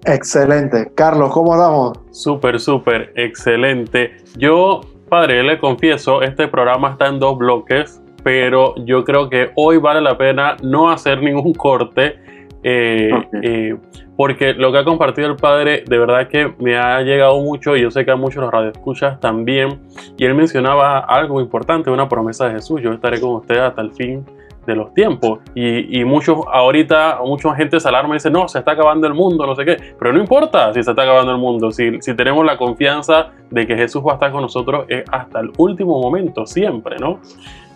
Excelente. 0.04 0.90
Carlos, 0.94 1.30
¿cómo 1.32 1.52
andamos? 1.54 1.98
Súper, 2.10 2.58
súper, 2.58 3.12
excelente. 3.16 4.16
Yo 4.36 4.80
Padre, 5.10 5.42
le 5.42 5.58
confieso, 5.58 6.22
este 6.22 6.46
programa 6.46 6.90
está 6.90 7.08
en 7.08 7.18
dos 7.18 7.36
bloques, 7.36 8.00
pero 8.22 8.76
yo 8.84 9.02
creo 9.04 9.28
que 9.28 9.50
hoy 9.56 9.76
vale 9.76 10.00
la 10.00 10.16
pena 10.16 10.56
no 10.62 10.88
hacer 10.88 11.20
ningún 11.20 11.52
corte, 11.52 12.16
eh, 12.62 13.10
eh, 13.42 13.76
porque 14.16 14.54
lo 14.54 14.70
que 14.70 14.78
ha 14.78 14.84
compartido 14.84 15.26
el 15.26 15.34
Padre 15.34 15.82
de 15.84 15.98
verdad 15.98 16.28
que 16.28 16.54
me 16.60 16.76
ha 16.76 17.02
llegado 17.02 17.40
mucho 17.40 17.76
y 17.76 17.82
yo 17.82 17.90
sé 17.90 18.04
que 18.04 18.12
a 18.12 18.16
muchos 18.16 18.40
los 18.40 18.52
radioescuchas 18.52 19.18
también, 19.18 19.80
y 20.16 20.24
él 20.24 20.34
mencionaba 20.34 21.00
algo 21.00 21.40
importante, 21.40 21.90
una 21.90 22.08
promesa 22.08 22.46
de 22.46 22.54
Jesús, 22.54 22.80
yo 22.80 22.92
estaré 22.92 23.20
con 23.20 23.30
ustedes 23.30 23.62
hasta 23.62 23.82
el 23.82 23.90
fin 23.90 24.24
de 24.66 24.74
los 24.74 24.92
tiempos. 24.94 25.40
Y, 25.54 26.04
muchos, 26.04 26.38
ahorita, 26.52 27.20
mucha 27.24 27.54
gente 27.54 27.80
se 27.80 27.88
alarma 27.88 28.14
y 28.14 28.16
dice, 28.16 28.30
no, 28.30 28.48
se 28.48 28.58
está 28.58 28.72
acabando 28.72 29.06
el 29.06 29.14
mundo, 29.14 29.46
no 29.46 29.54
sé 29.54 29.64
qué. 29.64 29.76
Pero 29.98 30.12
no 30.12 30.20
importa 30.20 30.72
si 30.72 30.82
se 30.82 30.90
está 30.90 31.02
acabando 31.02 31.32
el 31.32 31.38
mundo, 31.38 31.70
si, 31.70 32.00
si 32.00 32.14
tenemos 32.14 32.44
la 32.44 32.56
confianza 32.56 33.30
de 33.50 33.66
que 33.66 33.76
Jesús 33.76 34.02
va 34.06 34.12
a 34.12 34.14
estar 34.14 34.32
con 34.32 34.42
nosotros 34.42 34.86
hasta 35.10 35.40
el 35.40 35.50
último 35.58 36.00
momento, 36.00 36.46
siempre, 36.46 36.96
¿no? 36.98 37.20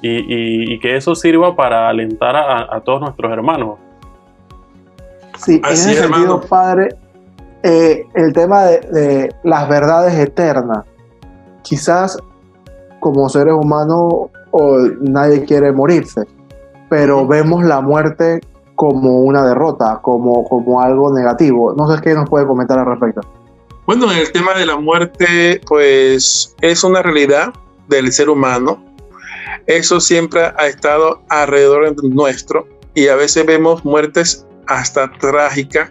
Y, 0.02 0.78
que 0.80 0.96
eso 0.96 1.14
sirva 1.14 1.56
para 1.56 1.88
alentar 1.88 2.36
a, 2.36 2.80
todos 2.80 3.00
nuestros 3.00 3.32
hermanos. 3.32 3.78
Sí, 5.38 5.60
en 5.64 5.72
ese 5.72 5.94
sentido, 5.94 6.42
Padre, 6.42 6.90
eh, 7.62 8.06
el 8.14 8.32
tema 8.34 8.64
de, 8.64 8.80
de 8.80 9.34
las 9.42 9.66
verdades 9.68 10.14
eternas, 10.18 10.84
quizás 11.62 12.18
como 13.00 13.28
seres 13.28 13.54
humanos 13.54 14.30
o 14.50 14.78
nadie 15.00 15.44
quiere 15.44 15.72
morirse, 15.72 16.22
pero 16.94 17.26
vemos 17.26 17.64
la 17.64 17.80
muerte 17.80 18.40
como 18.76 19.22
una 19.22 19.44
derrota, 19.44 19.98
como, 20.00 20.48
como 20.48 20.80
algo 20.80 21.12
negativo. 21.12 21.74
No 21.76 21.92
sé 21.92 22.00
qué 22.00 22.14
nos 22.14 22.30
puede 22.30 22.46
comentar 22.46 22.78
al 22.78 22.86
respecto. 22.86 23.20
Bueno, 23.84 24.12
el 24.12 24.30
tema 24.30 24.54
de 24.54 24.64
la 24.64 24.76
muerte, 24.76 25.60
pues 25.66 26.54
es 26.60 26.84
una 26.84 27.02
realidad 27.02 27.52
del 27.88 28.12
ser 28.12 28.30
humano. 28.30 28.80
Eso 29.66 29.98
siempre 29.98 30.42
ha 30.56 30.68
estado 30.68 31.20
alrededor 31.30 31.96
de 31.96 32.08
nuestro 32.10 32.68
y 32.94 33.08
a 33.08 33.16
veces 33.16 33.44
vemos 33.44 33.84
muertes 33.84 34.46
hasta 34.68 35.10
trágicas 35.18 35.90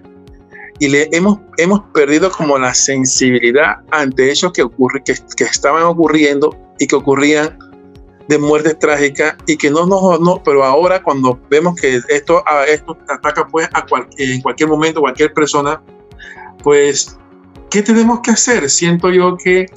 y 0.79 0.87
le 0.87 1.09
hemos, 1.11 1.37
hemos 1.57 1.81
perdido 1.93 2.31
como 2.31 2.57
la 2.57 2.73
sensibilidad 2.73 3.79
ante 3.91 4.31
hechos 4.31 4.53
que, 4.53 4.63
ocurre, 4.63 5.03
que, 5.03 5.15
que 5.35 5.43
estaban 5.43 5.83
ocurriendo 5.83 6.55
y 6.79 6.87
que 6.87 6.95
ocurrían 6.95 7.57
de 8.33 8.39
muerte 8.39 8.73
trágica 8.73 9.37
y 9.45 9.57
que 9.57 9.69
no 9.69 9.85
nos, 9.85 10.19
no, 10.19 10.41
pero 10.43 10.63
ahora 10.63 11.01
cuando 11.03 11.39
vemos 11.49 11.75
que 11.75 12.01
esto, 12.09 12.43
esto 12.67 12.97
ataca 13.07 13.47
pues 13.47 13.67
a 13.73 13.85
en 14.17 14.41
cualquier 14.41 14.69
momento, 14.69 15.01
cualquier 15.01 15.33
persona, 15.33 15.81
pues, 16.63 17.17
¿qué 17.69 17.81
tenemos 17.81 18.21
que 18.21 18.31
hacer? 18.31 18.69
Siento 18.69 19.11
yo 19.11 19.37
que, 19.37 19.67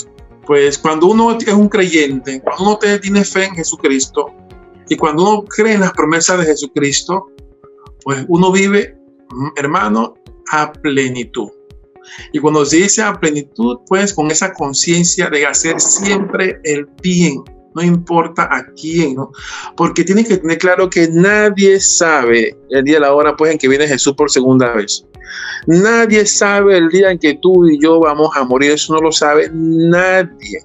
pues, 0.46 0.78
cuando 0.78 1.08
uno 1.08 1.36
es 1.36 1.52
un 1.52 1.68
creyente, 1.68 2.40
cuando 2.40 2.64
uno 2.64 2.78
tiene 3.00 3.24
fe 3.24 3.44
en 3.44 3.54
Jesucristo 3.54 4.32
y 4.88 4.96
cuando 4.96 5.22
uno 5.22 5.44
cree 5.44 5.74
en 5.74 5.80
las 5.80 5.92
promesas 5.92 6.38
de 6.38 6.46
Jesucristo, 6.46 7.28
pues 8.02 8.24
uno 8.28 8.52
vive, 8.52 8.96
mm, 9.30 9.48
hermano, 9.56 10.14
a 10.52 10.72
plenitud. 10.72 11.50
Y 12.32 12.38
cuando 12.38 12.64
se 12.64 12.76
dice 12.76 13.02
a 13.02 13.12
plenitud, 13.12 13.78
pues 13.88 14.14
con 14.14 14.30
esa 14.30 14.54
conciencia 14.54 15.28
de 15.28 15.44
hacer 15.44 15.80
siempre 15.80 16.60
el 16.62 16.86
bien, 17.02 17.42
no 17.76 17.82
importa 17.82 18.48
a 18.50 18.64
quién, 18.74 19.16
¿no? 19.16 19.30
Porque 19.76 20.02
tiene 20.02 20.24
que 20.24 20.38
tener 20.38 20.56
claro 20.56 20.88
que 20.88 21.08
nadie 21.08 21.78
sabe 21.78 22.56
el 22.70 22.84
día 22.84 22.96
y 22.96 23.00
la 23.00 23.12
hora, 23.12 23.36
pues, 23.36 23.52
en 23.52 23.58
que 23.58 23.68
viene 23.68 23.86
Jesús 23.86 24.14
por 24.14 24.30
segunda 24.30 24.72
vez. 24.72 25.04
Nadie 25.66 26.24
sabe 26.24 26.78
el 26.78 26.88
día 26.88 27.10
en 27.10 27.18
que 27.18 27.38
tú 27.42 27.68
y 27.68 27.78
yo 27.80 28.00
vamos 28.00 28.30
a 28.34 28.44
morir, 28.44 28.72
eso 28.72 28.94
no 28.94 29.00
lo 29.00 29.12
sabe 29.12 29.50
nadie. 29.52 30.64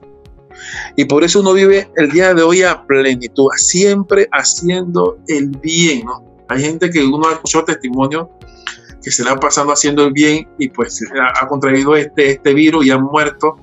Y 0.95 1.05
por 1.05 1.23
eso 1.23 1.41
uno 1.41 1.53
vive 1.53 1.91
el 1.97 2.11
día 2.11 2.33
de 2.33 2.43
hoy 2.43 2.63
a 2.63 2.81
plenitud, 2.85 3.49
siempre 3.57 4.29
haciendo 4.31 5.17
el 5.27 5.49
bien, 5.49 6.05
¿no? 6.05 6.23
Hay 6.47 6.61
gente 6.61 6.89
que 6.89 7.03
uno 7.03 7.27
ha 7.27 7.33
escuchado 7.33 7.65
testimonio 7.65 8.29
que 9.03 9.11
se 9.11 9.23
le 9.23 9.31
ha 9.31 9.35
pasando 9.35 9.73
haciendo 9.73 10.05
el 10.05 10.13
bien 10.13 10.47
y 10.59 10.69
pues 10.69 11.03
ha, 11.41 11.47
contraído 11.47 11.95
este, 11.95 12.31
este 12.31 12.53
virus 12.53 12.85
y 12.85 12.91
ha 12.91 12.99
muerto, 12.99 13.55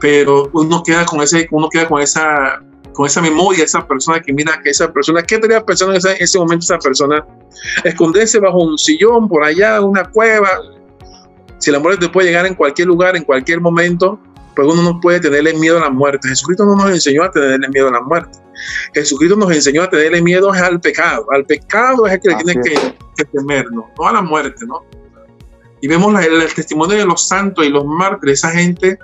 pero 0.00 0.48
uno 0.54 0.82
queda 0.82 1.04
con 1.04 1.20
ese, 1.20 1.46
uno 1.50 1.68
queda 1.68 1.86
con 1.86 2.00
esa, 2.00 2.62
con 2.92 3.06
esa 3.06 3.20
memoria, 3.20 3.64
esa 3.64 3.86
persona 3.86 4.20
que 4.20 4.32
mira 4.32 4.60
que 4.62 4.70
esa 4.70 4.92
persona, 4.92 5.22
¿qué 5.22 5.36
estaría 5.36 5.64
pensando 5.64 5.94
en 5.94 5.98
ese, 5.98 6.22
ese 6.22 6.38
momento 6.38 6.64
esa 6.64 6.78
persona? 6.78 7.24
Esconderse 7.84 8.38
bajo 8.38 8.58
un 8.58 8.78
sillón, 8.78 9.28
por 9.28 9.44
allá, 9.44 9.80
una 9.80 10.04
cueva. 10.04 10.48
Si 11.58 11.70
la 11.70 11.78
muerte 11.78 12.06
te 12.06 12.12
puede 12.12 12.28
llegar 12.28 12.46
en 12.46 12.54
cualquier 12.54 12.88
lugar, 12.88 13.16
en 13.16 13.24
cualquier 13.24 13.60
momento, 13.60 14.18
pues 14.56 14.66
uno 14.66 14.82
no 14.82 15.00
puede 15.00 15.20
tenerle 15.20 15.54
miedo 15.54 15.78
a 15.78 15.82
la 15.82 15.90
muerte. 15.90 16.28
Jesucristo 16.28 16.64
no 16.64 16.76
nos 16.76 16.90
enseñó 16.90 17.24
a 17.24 17.30
tenerle 17.30 17.68
miedo 17.68 17.88
a 17.88 17.92
la 17.92 18.00
muerte. 18.00 18.38
Jesucristo 18.94 19.36
nos 19.36 19.50
enseñó 19.52 19.82
a 19.82 19.90
tenerle 19.90 20.20
miedo 20.22 20.52
al 20.52 20.80
pecado. 20.80 21.26
Al 21.32 21.44
pecado 21.44 22.06
es 22.06 22.14
el 22.14 22.20
que 22.20 22.28
le 22.28 22.34
tiene 22.36 22.62
que, 22.62 22.94
que, 23.16 23.24
temer, 23.24 23.66
¿no? 23.70 23.88
a 24.06 24.12
la 24.12 24.22
muerte, 24.22 24.66
¿no? 24.66 24.82
Y 25.80 25.88
vemos 25.88 26.12
el, 26.22 26.42
el, 26.42 26.54
testimonio 26.54 26.98
de 26.98 27.06
los 27.06 27.26
santos 27.26 27.64
y 27.64 27.70
los 27.70 27.86
mártires, 27.86 28.40
esa 28.40 28.50
gente, 28.50 28.98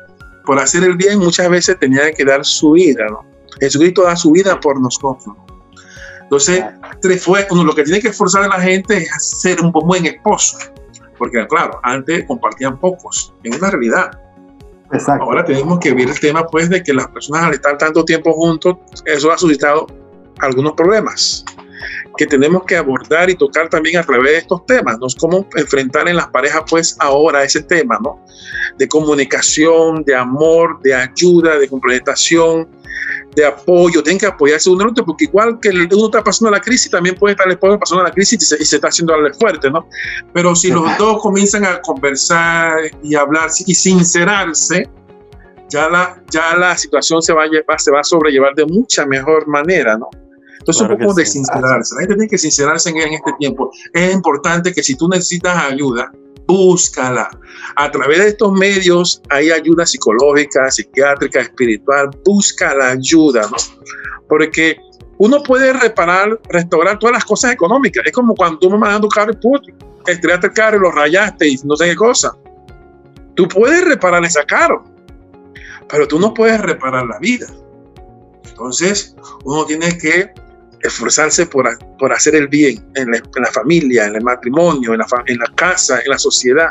por 0.45 0.59
hacer 0.59 0.85
el 0.85 0.95
bien, 0.97 1.19
muchas 1.19 1.49
veces 1.49 1.79
tenía 1.79 2.13
que 2.13 2.25
dar 2.25 2.45
su 2.45 2.73
vida, 2.73 3.07
¿no? 3.09 3.36
Jesucristo 3.61 4.03
da 4.03 4.17
su 4.17 4.33
vida 4.33 4.59
por 4.61 4.81
nosotros. 4.81 5.37
Entonces, 6.23 6.65
fue, 7.21 7.47
uno, 7.51 7.63
lo 7.63 7.75
que 7.75 7.85
tiene 7.85 8.01
que 8.01 8.09
esforzar 8.09 8.43
a 8.43 8.49
la 8.49 8.61
gente 8.61 8.97
es 8.97 9.41
ser 9.41 9.61
un 9.61 9.71
buen 9.71 10.07
esposo. 10.07 10.59
Porque, 11.19 11.47
claro, 11.47 11.79
antes 11.85 12.25
compartían 12.27 12.79
pocos, 12.79 13.33
en 13.45 13.55
una 13.55 13.71
realidad. 13.71 14.11
Exacto. 14.93 15.25
Ahora 15.25 15.45
tenemos 15.45 15.79
que 15.79 15.95
ver 15.95 16.09
el 16.09 16.19
tema, 16.19 16.47
pues, 16.47 16.69
de 16.69 16.83
que 16.83 16.93
las 16.93 17.07
personas 17.09 17.45
al 17.45 17.55
estar 17.55 17.79
tanto 17.79 18.05
tiempo 18.05 18.33
juntos, 18.33 18.77
eso 19.05 19.31
ha 19.31 19.39
suscitado 19.39 19.87
algunos 20.41 20.73
problemas 20.73 21.45
que 22.17 22.27
tenemos 22.27 22.65
que 22.65 22.77
abordar 22.77 23.31
y 23.31 23.37
tocar 23.37 23.69
también 23.69 23.99
a 23.99 24.03
través 24.03 24.33
de 24.33 24.39
estos 24.39 24.65
temas, 24.67 24.99
¿no? 24.99 25.07
Cómo 25.21 25.47
enfrentar 25.57 26.09
en 26.09 26.17
las 26.17 26.29
parejas, 26.29 26.63
pues, 26.69 26.97
ahora 26.99 27.45
ese 27.45 27.63
tema, 27.63 27.99
¿no? 28.03 28.25
De 28.79 28.89
comunicación, 28.89 30.03
de 30.05 30.15
amor, 30.15 30.81
de 30.83 30.95
ayuda, 30.95 31.59
de 31.59 31.69
complementación, 31.69 32.69
de 33.35 33.45
apoyo, 33.45 34.03
tienen 34.03 34.19
que 34.19 34.27
apoyarse 34.27 34.71
uno 34.71 34.83
al 34.85 34.91
otro, 34.91 35.05
porque 35.05 35.25
igual 35.25 35.59
que 35.61 35.69
uno 35.71 36.07
está 36.07 36.25
pasando 36.25 36.51
la 36.51 36.61
crisis, 36.61 36.91
también 36.91 37.15
puede 37.17 37.33
estar 37.33 37.47
el 37.47 37.53
esposo 37.53 37.79
pasando 37.79 38.03
la 38.03 38.11
crisis 38.11 38.43
y 38.59 38.65
se, 38.65 38.77
está 38.77 38.89
haciendo 38.89 39.15
algo 39.15 39.29
fuerte, 39.39 39.71
¿no? 39.71 39.89
Pero 40.33 40.57
si 40.57 40.71
los 40.71 40.97
dos 40.99 41.21
comienzan 41.21 41.65
a 41.65 41.81
conversar 41.81 42.79
y 43.03 43.15
hablar 43.15 43.51
y 43.67 43.75
sincerarse, 43.75 44.89
ya 45.69 45.89
la, 45.89 46.23
ya 46.31 46.57
la 46.57 46.77
situación 46.77 47.21
se 47.21 47.33
va, 47.33 47.45
a 47.45 47.79
se 47.79 47.91
va 47.91 48.01
a 48.01 48.05
sobrellevar 48.05 48.55
de 48.55 48.65
mucha 48.67 49.05
mejor 49.05 49.47
manera, 49.47 49.97
¿no? 49.99 50.09
Entonces, 50.59 50.83
un 50.83 50.99
poco 50.99 51.15
de 51.15 51.25
sincerarse. 51.25 51.95
La 51.95 52.01
gente 52.01 52.15
tiene 52.15 52.29
que 52.29 52.39
sincerarse 52.39 52.91
en, 52.91 52.97
en 52.97 53.13
este 53.13 53.33
tiempo. 53.39 53.71
Es 53.93 54.13
importante 54.13 54.73
que 54.73 54.83
si 54.83 54.97
tú 54.97 55.09
necesitas 55.09 55.57
ayuda, 55.71 56.11
búscala. 56.47 57.29
A 57.77 57.91
través 57.91 58.19
de 58.19 58.29
estos 58.29 58.53
medios 58.53 59.23
hay 59.31 59.51
ayuda 59.51 59.87
psicológica, 59.87 60.71
psiquiátrica, 60.71 61.41
espiritual, 61.41 62.11
busca 62.25 62.75
la 62.75 62.91
ayuda, 62.91 63.43
¿no? 63.43 63.57
Porque 64.29 64.79
uno 65.19 65.43
puede 65.43 65.73
reparar, 65.73 66.41
restaurar 66.49 66.99
todas 66.99 67.15
las 67.15 67.25
cosas 67.25 67.53
económicas. 67.53 68.05
Es 68.07 68.13
como 68.13 68.35
cuando 68.35 68.59
tú 68.59 68.71
me 68.71 68.79
mandas 68.79 69.11
carro 69.15 69.33
y 69.33 69.37
puto, 69.37 69.69
estrellaste 70.07 70.49
el 70.49 70.53
carro 70.53 70.77
y 70.77 70.81
lo 70.81 70.91
rayaste 70.91 71.49
y 71.49 71.57
no 71.65 71.77
sé 71.77 71.87
qué 71.87 71.97
cosa. 71.97 72.37
Tú 73.35 73.49
puedes 73.49 73.85
reparar 73.85 74.25
ese 74.25 74.45
carro, 74.45 74.85
pero 75.89 76.07
tú 76.09 76.19
no 76.19 76.33
puedes 76.33 76.61
reparar 76.61 77.07
la 77.07 77.19
vida. 77.19 77.47
Entonces, 78.49 79.15
uno 79.45 79.65
tiene 79.67 79.97
que 79.99 80.33
esforzarse 80.87 81.47
por, 81.47 81.69
por 81.99 82.13
hacer 82.13 82.35
el 82.35 82.49
bien 82.49 82.85
en 82.95 83.11
la, 83.11 83.19
en 83.19 83.43
la, 83.43 83.51
familia, 83.51 84.07
en 84.07 84.17
el 84.17 84.23
matrimonio, 84.23 84.93
en 84.93 84.99
la, 84.99 85.07
en 85.27 85.39
la 85.39 85.47
casa, 85.55 86.01
en 86.05 86.11
la 86.11 86.19
sociedad. 86.19 86.71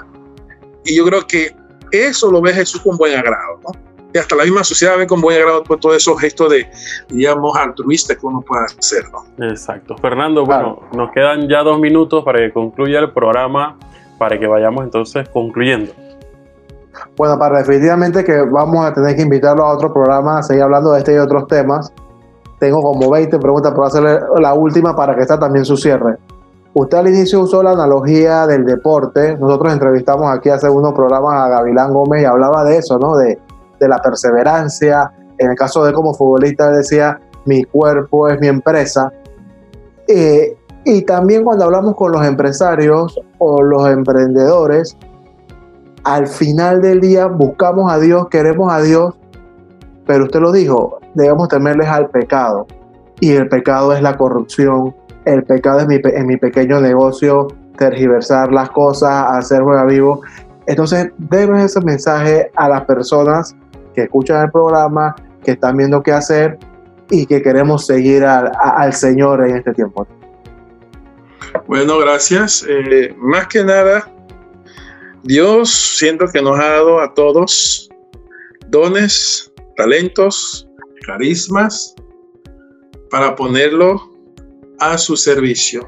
Y 0.84 0.97
yo 0.97 1.06
creo 1.06 1.25
que 1.25 1.56
eso 1.91 2.32
lo 2.32 2.41
ve 2.41 2.54
Jesús 2.54 2.82
con 2.82 2.97
buen 2.97 3.17
agrado, 3.17 3.60
¿no? 3.63 3.71
Y 4.13 4.17
hasta 4.17 4.36
la 4.36 4.43
misma 4.43 4.63
sociedad 4.63 4.97
ve 4.97 5.08
con 5.08 5.19
buen 5.19 5.38
agrado 5.38 5.63
por 5.63 5.78
todos 5.80 5.97
esos 5.97 6.19
gestos 6.21 6.49
de, 6.49 6.69
digamos, 7.10 7.58
altruistas 7.58 8.17
que 8.17 8.25
uno 8.25 8.41
puede 8.41 8.63
hacer, 8.63 9.04
¿no? 9.12 9.45
Exacto. 9.45 9.97
Fernando, 9.97 10.45
bueno, 10.45 10.80
nos 10.93 11.12
quedan 11.12 11.49
ya 11.49 11.63
dos 11.63 11.80
minutos 11.80 12.23
para 12.23 12.39
que 12.39 12.54
concluya 12.54 12.99
el 12.99 13.12
programa, 13.12 13.78
para 14.17 14.39
que 14.39 14.47
vayamos 14.47 14.86
entonces 14.86 15.28
concluyendo. 15.30 15.91
Bueno, 17.17 17.38
para 17.38 17.60
definitivamente 17.60 18.23
que 18.23 18.41
vamos 18.41 18.86
a 18.86 18.93
tener 18.93 19.17
que 19.17 19.21
invitarlo 19.21 19.65
a 19.65 19.73
otro 19.73 19.91
programa 19.91 20.39
a 20.39 20.43
seguir 20.43 20.63
hablando 20.63 20.93
de 20.93 20.99
este 20.99 21.15
y 21.15 21.17
otros 21.17 21.47
temas 21.47 21.91
tengo 22.59 22.81
como 22.81 23.09
20 23.09 23.37
preguntas, 23.39 23.71
pero 23.73 23.85
hacerle 23.85 24.19
la 24.39 24.53
última 24.53 24.95
para 24.95 25.15
que 25.15 25.21
esta 25.21 25.39
también 25.39 25.65
su 25.65 25.77
cierre. 25.77 26.17
Usted 26.73 26.97
al 26.97 27.07
inicio 27.07 27.41
usó 27.41 27.63
la 27.63 27.71
analogía 27.71 28.45
del 28.47 28.65
deporte. 28.65 29.37
Nosotros 29.37 29.71
entrevistamos 29.71 30.29
aquí 30.29 30.49
hace 30.49 30.69
unos 30.69 30.93
programas 30.93 31.33
a 31.35 31.47
Gavilán 31.47 31.93
Gómez 31.93 32.23
y 32.23 32.25
hablaba 32.25 32.65
de 32.65 32.77
eso, 32.77 32.99
¿no? 32.99 33.15
De, 33.15 33.39
de 33.79 33.87
la 33.87 33.97
perseverancia. 33.99 35.11
En 35.37 35.51
el 35.51 35.55
caso 35.55 35.85
de 35.85 35.93
como 35.93 36.13
futbolista 36.13 36.69
decía, 36.71 37.19
mi 37.45 37.63
cuerpo 37.63 38.27
es 38.27 38.39
mi 38.39 38.47
empresa. 38.47 39.11
Eh, 40.07 40.57
y 40.83 41.01
también 41.03 41.43
cuando 41.43 41.65
hablamos 41.65 41.95
con 41.95 42.11
los 42.11 42.25
empresarios 42.25 43.19
o 43.37 43.61
los 43.61 43.87
emprendedores, 43.87 44.97
al 46.03 46.27
final 46.27 46.81
del 46.81 47.01
día 47.01 47.25
buscamos 47.25 47.91
a 47.91 47.97
Dios, 47.97 48.27
queremos 48.29 48.71
a 48.71 48.81
Dios, 48.81 49.15
pero 50.05 50.25
usted 50.25 50.39
lo 50.39 50.51
dijo, 50.51 50.99
debemos 51.13 51.47
temerles 51.47 51.87
al 51.87 52.09
pecado. 52.09 52.67
Y 53.19 53.31
el 53.31 53.47
pecado 53.47 53.93
es 53.93 54.01
la 54.01 54.17
corrupción, 54.17 54.95
el 55.25 55.43
pecado 55.43 55.79
es 55.79 55.87
mi, 55.87 56.37
pequeño 56.37 56.79
negocio, 56.79 57.47
tergiversar 57.77 58.51
las 58.51 58.69
cosas, 58.69 59.25
hacer 59.29 59.61
juega 59.61 59.85
vivo. 59.85 60.21
Entonces, 60.67 61.11
demos 61.17 61.61
ese 61.61 61.81
mensaje 61.81 62.51
a 62.55 62.69
las 62.69 62.85
personas 62.85 63.55
que 63.93 64.03
escuchan 64.03 64.43
el 64.43 64.51
programa, 64.51 65.15
que 65.43 65.51
están 65.51 65.77
viendo 65.77 66.03
qué 66.03 66.11
hacer 66.11 66.57
y 67.09 67.25
que 67.25 67.41
queremos 67.41 67.85
seguir 67.85 68.25
al, 68.25 68.51
al 68.59 68.93
Señor 68.93 69.47
en 69.47 69.57
este 69.57 69.73
tiempo. 69.73 70.07
Bueno, 71.67 71.97
gracias. 71.99 72.65
Eh, 72.67 73.15
más 73.17 73.47
que 73.47 73.63
nada, 73.63 74.11
Dios 75.23 75.71
siento 75.97 76.27
que 76.27 76.41
nos 76.41 76.59
ha 76.59 76.69
dado 76.69 76.99
a 76.99 77.13
todos 77.13 77.89
dones, 78.67 79.51
talentos, 79.75 80.67
carismas 81.05 81.95
para 83.09 83.35
ponerlo 83.35 84.11
a 84.79 84.97
su 84.97 85.15
servicio. 85.15 85.88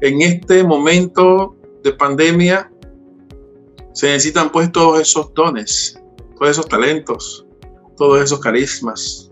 En 0.00 0.22
este 0.22 0.64
momento 0.64 1.56
de 1.82 1.92
pandemia 1.92 2.70
se 3.92 4.08
necesitan 4.08 4.50
pues 4.50 4.70
todos 4.72 5.00
esos 5.00 5.32
dones, 5.34 6.00
todos 6.38 6.50
esos 6.50 6.68
talentos, 6.68 7.46
todos 7.96 8.22
esos 8.22 8.40
carismas. 8.40 9.30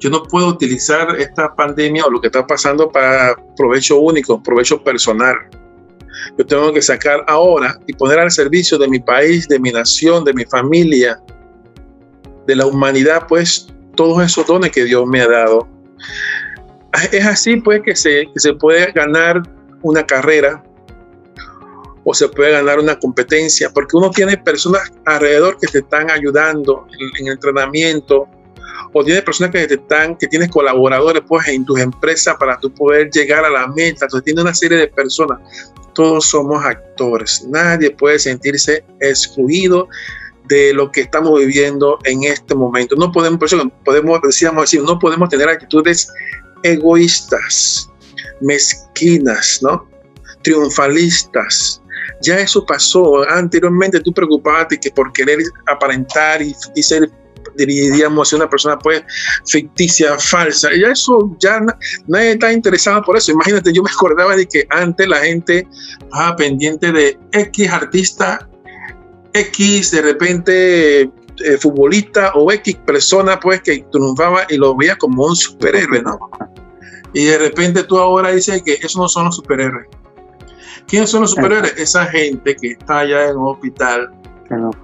Yo 0.00 0.10
no 0.10 0.22
puedo 0.22 0.48
utilizar 0.48 1.20
esta 1.20 1.54
pandemia 1.54 2.04
o 2.04 2.10
lo 2.10 2.20
que 2.20 2.28
está 2.28 2.46
pasando 2.46 2.90
para 2.90 3.36
provecho 3.56 3.98
único, 3.98 4.40
provecho 4.42 4.82
personal. 4.82 5.36
Yo 6.38 6.46
tengo 6.46 6.72
que 6.72 6.80
sacar 6.80 7.24
ahora 7.26 7.78
y 7.86 7.92
poner 7.92 8.20
al 8.20 8.30
servicio 8.30 8.78
de 8.78 8.88
mi 8.88 9.00
país, 9.00 9.48
de 9.48 9.58
mi 9.58 9.72
nación, 9.72 10.24
de 10.24 10.32
mi 10.32 10.44
familia, 10.44 11.20
de 12.48 12.56
la 12.56 12.66
humanidad, 12.66 13.26
pues 13.28 13.68
todos 13.94 14.24
esos 14.24 14.46
dones 14.46 14.72
que 14.72 14.84
Dios 14.84 15.06
me 15.06 15.20
ha 15.20 15.28
dado. 15.28 15.68
Es 17.12 17.26
así 17.26 17.56
pues 17.56 17.82
que 17.84 17.94
se, 17.94 18.26
se 18.36 18.54
puede 18.54 18.90
ganar 18.92 19.42
una 19.82 20.04
carrera 20.06 20.64
o 22.04 22.14
se 22.14 22.26
puede 22.26 22.52
ganar 22.52 22.78
una 22.78 22.98
competencia, 22.98 23.70
porque 23.70 23.98
uno 23.98 24.10
tiene 24.10 24.38
personas 24.38 24.90
alrededor 25.04 25.58
que 25.58 25.66
te 25.66 25.80
están 25.80 26.10
ayudando 26.10 26.86
en, 26.98 27.26
el 27.26 27.32
entrenamiento 27.34 28.26
o 28.94 29.04
tienes 29.04 29.22
personas 29.24 29.52
que 29.52 29.66
te 29.66 29.74
están, 29.74 30.16
que 30.16 30.26
tienes 30.26 30.48
colaboradores 30.48 31.22
pues 31.28 31.46
en 31.48 31.66
tus 31.66 31.78
empresas 31.78 32.34
para 32.40 32.58
tú 32.58 32.72
poder 32.72 33.10
llegar 33.10 33.44
a 33.44 33.50
la 33.50 33.66
meta, 33.66 34.06
entonces 34.06 34.24
tienes 34.24 34.42
una 34.42 34.54
serie 34.54 34.78
de 34.78 34.88
personas, 34.88 35.38
todos 35.92 36.24
somos 36.24 36.64
actores, 36.64 37.46
nadie 37.46 37.90
puede 37.90 38.18
sentirse 38.18 38.82
excluido 39.00 39.86
de 40.48 40.72
lo 40.72 40.90
que 40.90 41.02
estamos 41.02 41.38
viviendo 41.38 41.98
en 42.04 42.24
este 42.24 42.54
momento. 42.54 42.96
No 42.96 43.12
podemos, 43.12 43.38
podemos, 43.84 44.20
decíamos 44.22 44.62
decir, 44.64 44.82
no 44.82 44.98
podemos 44.98 45.28
tener 45.28 45.48
actitudes 45.48 46.10
egoístas, 46.62 47.90
mezquinas, 48.40 49.60
¿no? 49.62 49.88
Triunfalistas. 50.42 51.82
Ya 52.22 52.38
eso 52.38 52.64
pasó. 52.66 53.28
Anteriormente 53.28 54.00
tú 54.00 54.12
preocupabas 54.12 54.66
que 54.80 54.90
por 54.90 55.12
querer 55.12 55.38
aparentar 55.66 56.42
y, 56.42 56.54
y 56.74 56.82
ser 56.82 57.10
diríamos 57.56 58.32
una 58.32 58.48
persona 58.48 58.78
pues 58.78 59.02
ficticia, 59.46 60.18
falsa. 60.18 60.72
Y 60.74 60.84
eso 60.84 61.36
ya 61.40 61.60
nadie 62.06 62.32
está 62.32 62.52
interesado 62.52 63.02
por 63.02 63.16
eso. 63.16 63.32
Imagínate, 63.32 63.72
yo 63.72 63.82
me 63.82 63.90
acordaba 63.90 64.36
de 64.36 64.46
que 64.46 64.66
antes 64.70 65.08
la 65.08 65.18
gente 65.18 65.66
estaba 66.00 66.36
pendiente 66.36 66.92
de 66.92 67.18
X 67.32 67.70
artista 67.70 68.48
X 69.40 69.90
de 69.90 70.02
repente 70.02 71.00
eh, 71.02 71.56
futbolista 71.60 72.32
o 72.34 72.50
X 72.50 72.76
persona 72.86 73.38
pues 73.38 73.62
que 73.62 73.84
triunfaba 73.90 74.46
y 74.48 74.56
lo 74.56 74.76
veía 74.76 74.96
como 74.96 75.24
un 75.26 75.36
superhéroe, 75.36 76.02
¿no? 76.02 76.18
Y 77.12 77.24
de 77.24 77.38
repente 77.38 77.84
tú 77.84 77.98
ahora 77.98 78.30
dices 78.30 78.62
que 78.62 78.74
esos 78.74 78.96
no 78.96 79.08
son 79.08 79.26
los 79.26 79.36
superhéroes. 79.36 79.86
¿Quiénes 80.86 81.10
son 81.10 81.22
los 81.22 81.30
superhéroes? 81.32 81.74
Esa 81.76 82.06
gente 82.06 82.56
que 82.56 82.68
está 82.72 83.00
allá 83.00 83.28
en 83.28 83.36
un 83.36 83.48
hospital, 83.48 84.10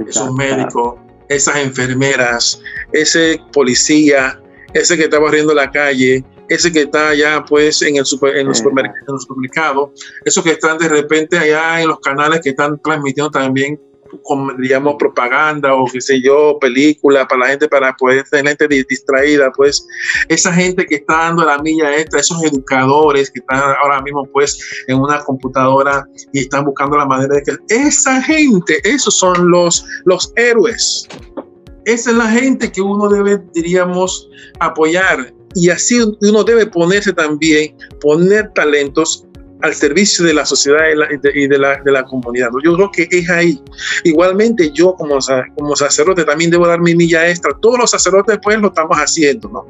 esos 0.06 0.32
médicos, 0.32 0.94
esas 1.28 1.56
enfermeras, 1.56 2.60
ese 2.92 3.40
policía, 3.52 4.40
ese 4.72 4.96
que 4.96 5.04
está 5.04 5.18
barriendo 5.18 5.54
la 5.54 5.70
calle, 5.70 6.24
ese 6.48 6.70
que 6.72 6.82
está 6.82 7.08
allá 7.08 7.44
pues 7.44 7.82
en 7.82 7.96
el, 7.96 8.04
super, 8.04 8.36
en, 8.36 8.46
los 8.46 8.58
supermercados, 8.58 9.90
esos 10.24 10.44
que 10.44 10.50
están 10.50 10.78
de 10.78 10.88
repente 10.88 11.38
allá 11.38 11.80
en 11.80 11.88
los 11.88 12.00
canales 12.00 12.40
que 12.42 12.50
están 12.50 12.78
transmitiendo 12.82 13.30
también 13.30 13.80
digamos, 14.58 14.96
propaganda 14.98 15.74
o 15.74 15.86
qué 15.86 16.00
sé 16.00 16.20
yo, 16.20 16.58
película 16.60 17.26
para 17.26 17.40
la 17.40 17.46
gente, 17.48 17.68
para 17.68 17.94
poder 17.96 18.24
tener 18.30 18.56
gente 18.58 18.84
distraída, 18.88 19.50
pues 19.52 19.86
esa 20.28 20.52
gente 20.52 20.86
que 20.86 20.96
está 20.96 21.14
dando 21.14 21.44
la 21.44 21.58
milla 21.58 21.96
extra, 21.96 22.20
esos 22.20 22.42
educadores 22.44 23.30
que 23.30 23.40
están 23.40 23.74
ahora 23.82 24.00
mismo 24.02 24.24
pues 24.32 24.58
en 24.88 24.98
una 24.98 25.20
computadora 25.20 26.06
y 26.32 26.40
están 26.40 26.64
buscando 26.64 26.96
la 26.96 27.06
manera 27.06 27.34
de 27.34 27.42
que 27.42 27.56
esa 27.68 28.22
gente, 28.22 28.80
esos 28.84 29.16
son 29.16 29.50
los, 29.50 29.84
los 30.04 30.32
héroes. 30.36 31.06
Esa 31.84 32.10
es 32.10 32.16
la 32.16 32.30
gente 32.30 32.72
que 32.72 32.80
uno 32.80 33.08
debe, 33.08 33.42
diríamos, 33.52 34.28
apoyar. 34.60 35.34
Y 35.54 35.70
así 35.70 36.00
uno 36.22 36.42
debe 36.42 36.66
ponerse 36.66 37.12
también, 37.12 37.76
poner 38.00 38.50
talentos 38.54 39.26
al 39.64 39.74
servicio 39.74 40.26
de 40.26 40.34
la 40.34 40.44
sociedad 40.44 40.80
y 41.34 41.48
de 41.48 41.58
la, 41.58 41.80
de 41.82 41.90
la, 41.90 42.04
comunidad. 42.04 42.50
Yo 42.62 42.74
creo 42.74 42.90
que 42.92 43.08
es 43.10 43.30
ahí. 43.30 43.58
Igualmente 44.04 44.70
yo 44.72 44.94
como, 44.94 45.18
como 45.56 45.74
sacerdote 45.74 46.24
también 46.24 46.50
debo 46.50 46.66
dar 46.66 46.80
mi 46.82 46.94
milla 46.94 47.26
extra. 47.30 47.50
Todos 47.62 47.78
los 47.78 47.90
sacerdotes 47.90 48.38
pues 48.42 48.58
lo 48.58 48.68
estamos 48.68 48.98
haciendo, 48.98 49.48
¿no? 49.48 49.66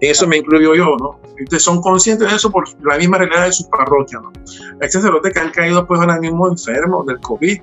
En 0.00 0.10
eso 0.10 0.26
me 0.26 0.38
incluyo 0.38 0.74
yo, 0.74 0.96
¿no? 0.98 1.20
Ustedes 1.42 1.62
son 1.62 1.82
conscientes 1.82 2.26
de 2.26 2.36
eso 2.36 2.50
por 2.50 2.64
la 2.82 2.96
misma 2.96 3.18
realidad 3.18 3.44
de 3.44 3.52
su 3.52 3.68
parroquia, 3.68 4.18
¿no? 4.20 4.32
Hay 4.80 4.88
sacerdotes 4.88 5.34
que 5.34 5.40
han 5.40 5.50
caído 5.50 5.86
pues 5.86 6.00
ahora 6.00 6.18
mismo 6.18 6.48
enfermos 6.48 7.04
del 7.06 7.20
COVID 7.20 7.60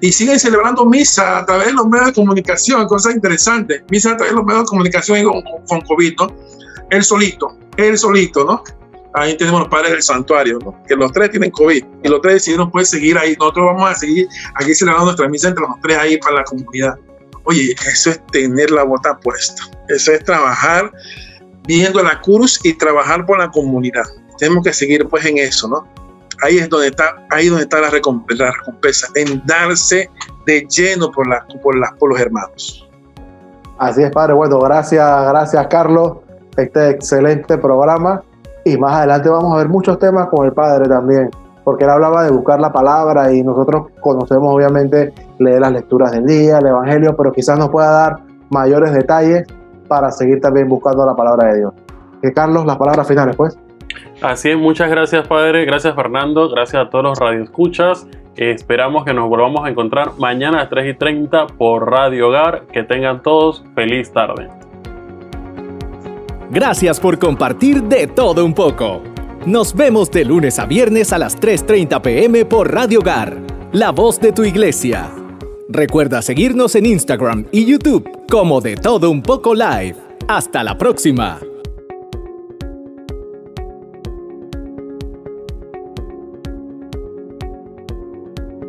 y 0.00 0.10
siguen 0.10 0.40
celebrando 0.40 0.84
misa 0.84 1.38
a 1.38 1.46
través 1.46 1.68
de 1.68 1.74
los 1.74 1.86
medios 1.86 2.08
de 2.08 2.14
comunicación, 2.14 2.88
cosas 2.88 3.14
interesantes. 3.14 3.84
Misa 3.88 4.12
a 4.12 4.16
través 4.16 4.32
de 4.32 4.36
los 4.36 4.44
medios 4.44 4.64
de 4.64 4.68
comunicación 4.68 5.22
con, 5.22 5.42
con 5.68 5.80
COVID, 5.82 6.14
¿no? 6.18 6.26
Él 6.90 7.04
solito, 7.04 7.56
él 7.76 7.96
solito, 7.96 8.44
¿no? 8.44 8.64
Ahí 9.14 9.36
tenemos 9.36 9.60
los 9.60 9.68
padres 9.68 9.92
del 9.92 10.02
santuario, 10.02 10.58
¿no? 10.62 10.82
que 10.86 10.96
los 10.96 11.12
tres 11.12 11.30
tienen 11.30 11.50
COVID 11.50 11.84
y 12.02 12.08
los 12.08 12.20
tres 12.20 12.34
decidieron 12.34 12.70
puede 12.70 12.84
seguir 12.84 13.16
ahí. 13.16 13.36
Nosotros 13.38 13.66
vamos 13.66 13.90
a 13.90 13.94
seguir 13.94 14.28
aquí 14.54 14.74
celebrando 14.74 15.06
nuestra 15.06 15.28
misa 15.28 15.48
entre 15.48 15.62
los 15.62 15.80
tres 15.82 15.96
ahí 15.96 16.18
para 16.18 16.36
la 16.36 16.44
comunidad. 16.44 16.94
Oye, 17.44 17.74
eso 17.86 18.10
es 18.10 18.26
tener 18.32 18.70
la 18.70 18.82
bota 18.82 19.16
puesta. 19.18 19.62
Eso 19.88 20.12
es 20.12 20.24
trabajar 20.24 20.90
viendo 21.66 22.02
la 22.02 22.20
cruz 22.20 22.60
y 22.64 22.72
trabajar 22.74 23.24
por 23.24 23.38
la 23.38 23.50
comunidad. 23.50 24.04
Tenemos 24.38 24.64
que 24.64 24.72
seguir 24.72 25.06
pues 25.08 25.24
en 25.24 25.38
eso, 25.38 25.68
¿no? 25.68 25.86
Ahí 26.42 26.58
es 26.58 26.68
donde 26.68 26.88
está, 26.88 27.24
ahí 27.30 27.48
donde 27.48 27.62
está 27.62 27.80
la 27.80 27.90
recompensa, 27.90 28.44
la 28.44 28.52
recompensa 28.52 29.08
en 29.14 29.42
darse 29.46 30.10
de 30.46 30.66
lleno 30.68 31.10
por, 31.12 31.28
la, 31.28 31.46
por, 31.62 31.78
la, 31.78 31.94
por 31.98 32.10
los 32.10 32.20
hermanos. 32.20 32.88
Así 33.78 34.02
es, 34.02 34.10
Padre. 34.10 34.34
Bueno, 34.34 34.58
gracias, 34.58 35.28
gracias, 35.28 35.66
Carlos. 35.68 36.18
Este 36.56 36.90
excelente 36.90 37.56
programa 37.58 38.22
y 38.64 38.76
más 38.76 38.94
adelante 38.94 39.28
vamos 39.28 39.52
a 39.54 39.58
ver 39.58 39.68
muchos 39.68 39.98
temas 39.98 40.28
con 40.28 40.46
el 40.46 40.52
Padre 40.52 40.88
también, 40.88 41.30
porque 41.64 41.84
él 41.84 41.90
hablaba 41.90 42.24
de 42.24 42.30
buscar 42.30 42.60
la 42.60 42.72
palabra 42.72 43.32
y 43.32 43.42
nosotros 43.42 43.88
conocemos 44.00 44.54
obviamente 44.54 45.12
leer 45.38 45.60
las 45.60 45.72
lecturas 45.72 46.12
del 46.12 46.26
día, 46.26 46.58
el 46.58 46.66
Evangelio, 46.66 47.14
pero 47.16 47.32
quizás 47.32 47.58
nos 47.58 47.68
pueda 47.68 47.90
dar 47.90 48.16
mayores 48.50 48.92
detalles 48.92 49.46
para 49.88 50.10
seguir 50.10 50.40
también 50.40 50.68
buscando 50.68 51.04
la 51.04 51.14
palabra 51.14 51.48
de 51.48 51.58
Dios. 51.58 51.74
Que 52.22 52.32
Carlos, 52.32 52.64
las 52.64 52.76
palabras 52.76 53.06
finales, 53.06 53.36
pues. 53.36 53.58
Así 54.22 54.50
es, 54.50 54.56
muchas 54.56 54.88
gracias 54.88 55.28
Padre, 55.28 55.64
gracias 55.66 55.94
Fernando, 55.94 56.48
gracias 56.48 56.86
a 56.86 56.88
todos 56.88 57.04
los 57.04 57.18
radioescuchas. 57.18 58.06
Esperamos 58.36 59.04
que 59.04 59.14
nos 59.14 59.28
volvamos 59.28 59.64
a 59.64 59.68
encontrar 59.68 60.12
mañana 60.18 60.58
a 60.58 60.60
las 60.62 60.70
3 60.70 60.94
y 60.94 60.98
30 60.98 61.46
por 61.58 61.88
Radio 61.88 62.28
Hogar. 62.28 62.62
Que 62.72 62.82
tengan 62.82 63.22
todos 63.22 63.64
feliz 63.76 64.12
tarde. 64.12 64.48
Gracias 66.50 67.00
por 67.00 67.18
compartir 67.18 67.82
de 67.84 68.06
todo 68.06 68.44
un 68.44 68.54
poco. 68.54 69.02
Nos 69.46 69.74
vemos 69.74 70.10
de 70.10 70.24
lunes 70.24 70.58
a 70.58 70.66
viernes 70.66 71.12
a 71.12 71.18
las 71.18 71.38
3.30 71.38 72.00
pm 72.00 72.44
por 72.44 72.72
Radio 72.72 73.00
Gar, 73.00 73.38
la 73.72 73.90
voz 73.90 74.20
de 74.20 74.32
tu 74.32 74.44
iglesia. 74.44 75.10
Recuerda 75.68 76.22
seguirnos 76.22 76.74
en 76.74 76.86
Instagram 76.86 77.46
y 77.50 77.64
YouTube 77.64 78.08
como 78.30 78.60
de 78.60 78.76
todo 78.76 79.10
un 79.10 79.22
poco 79.22 79.54
live. 79.54 79.96
Hasta 80.28 80.62
la 80.62 80.78
próxima. 80.78 81.40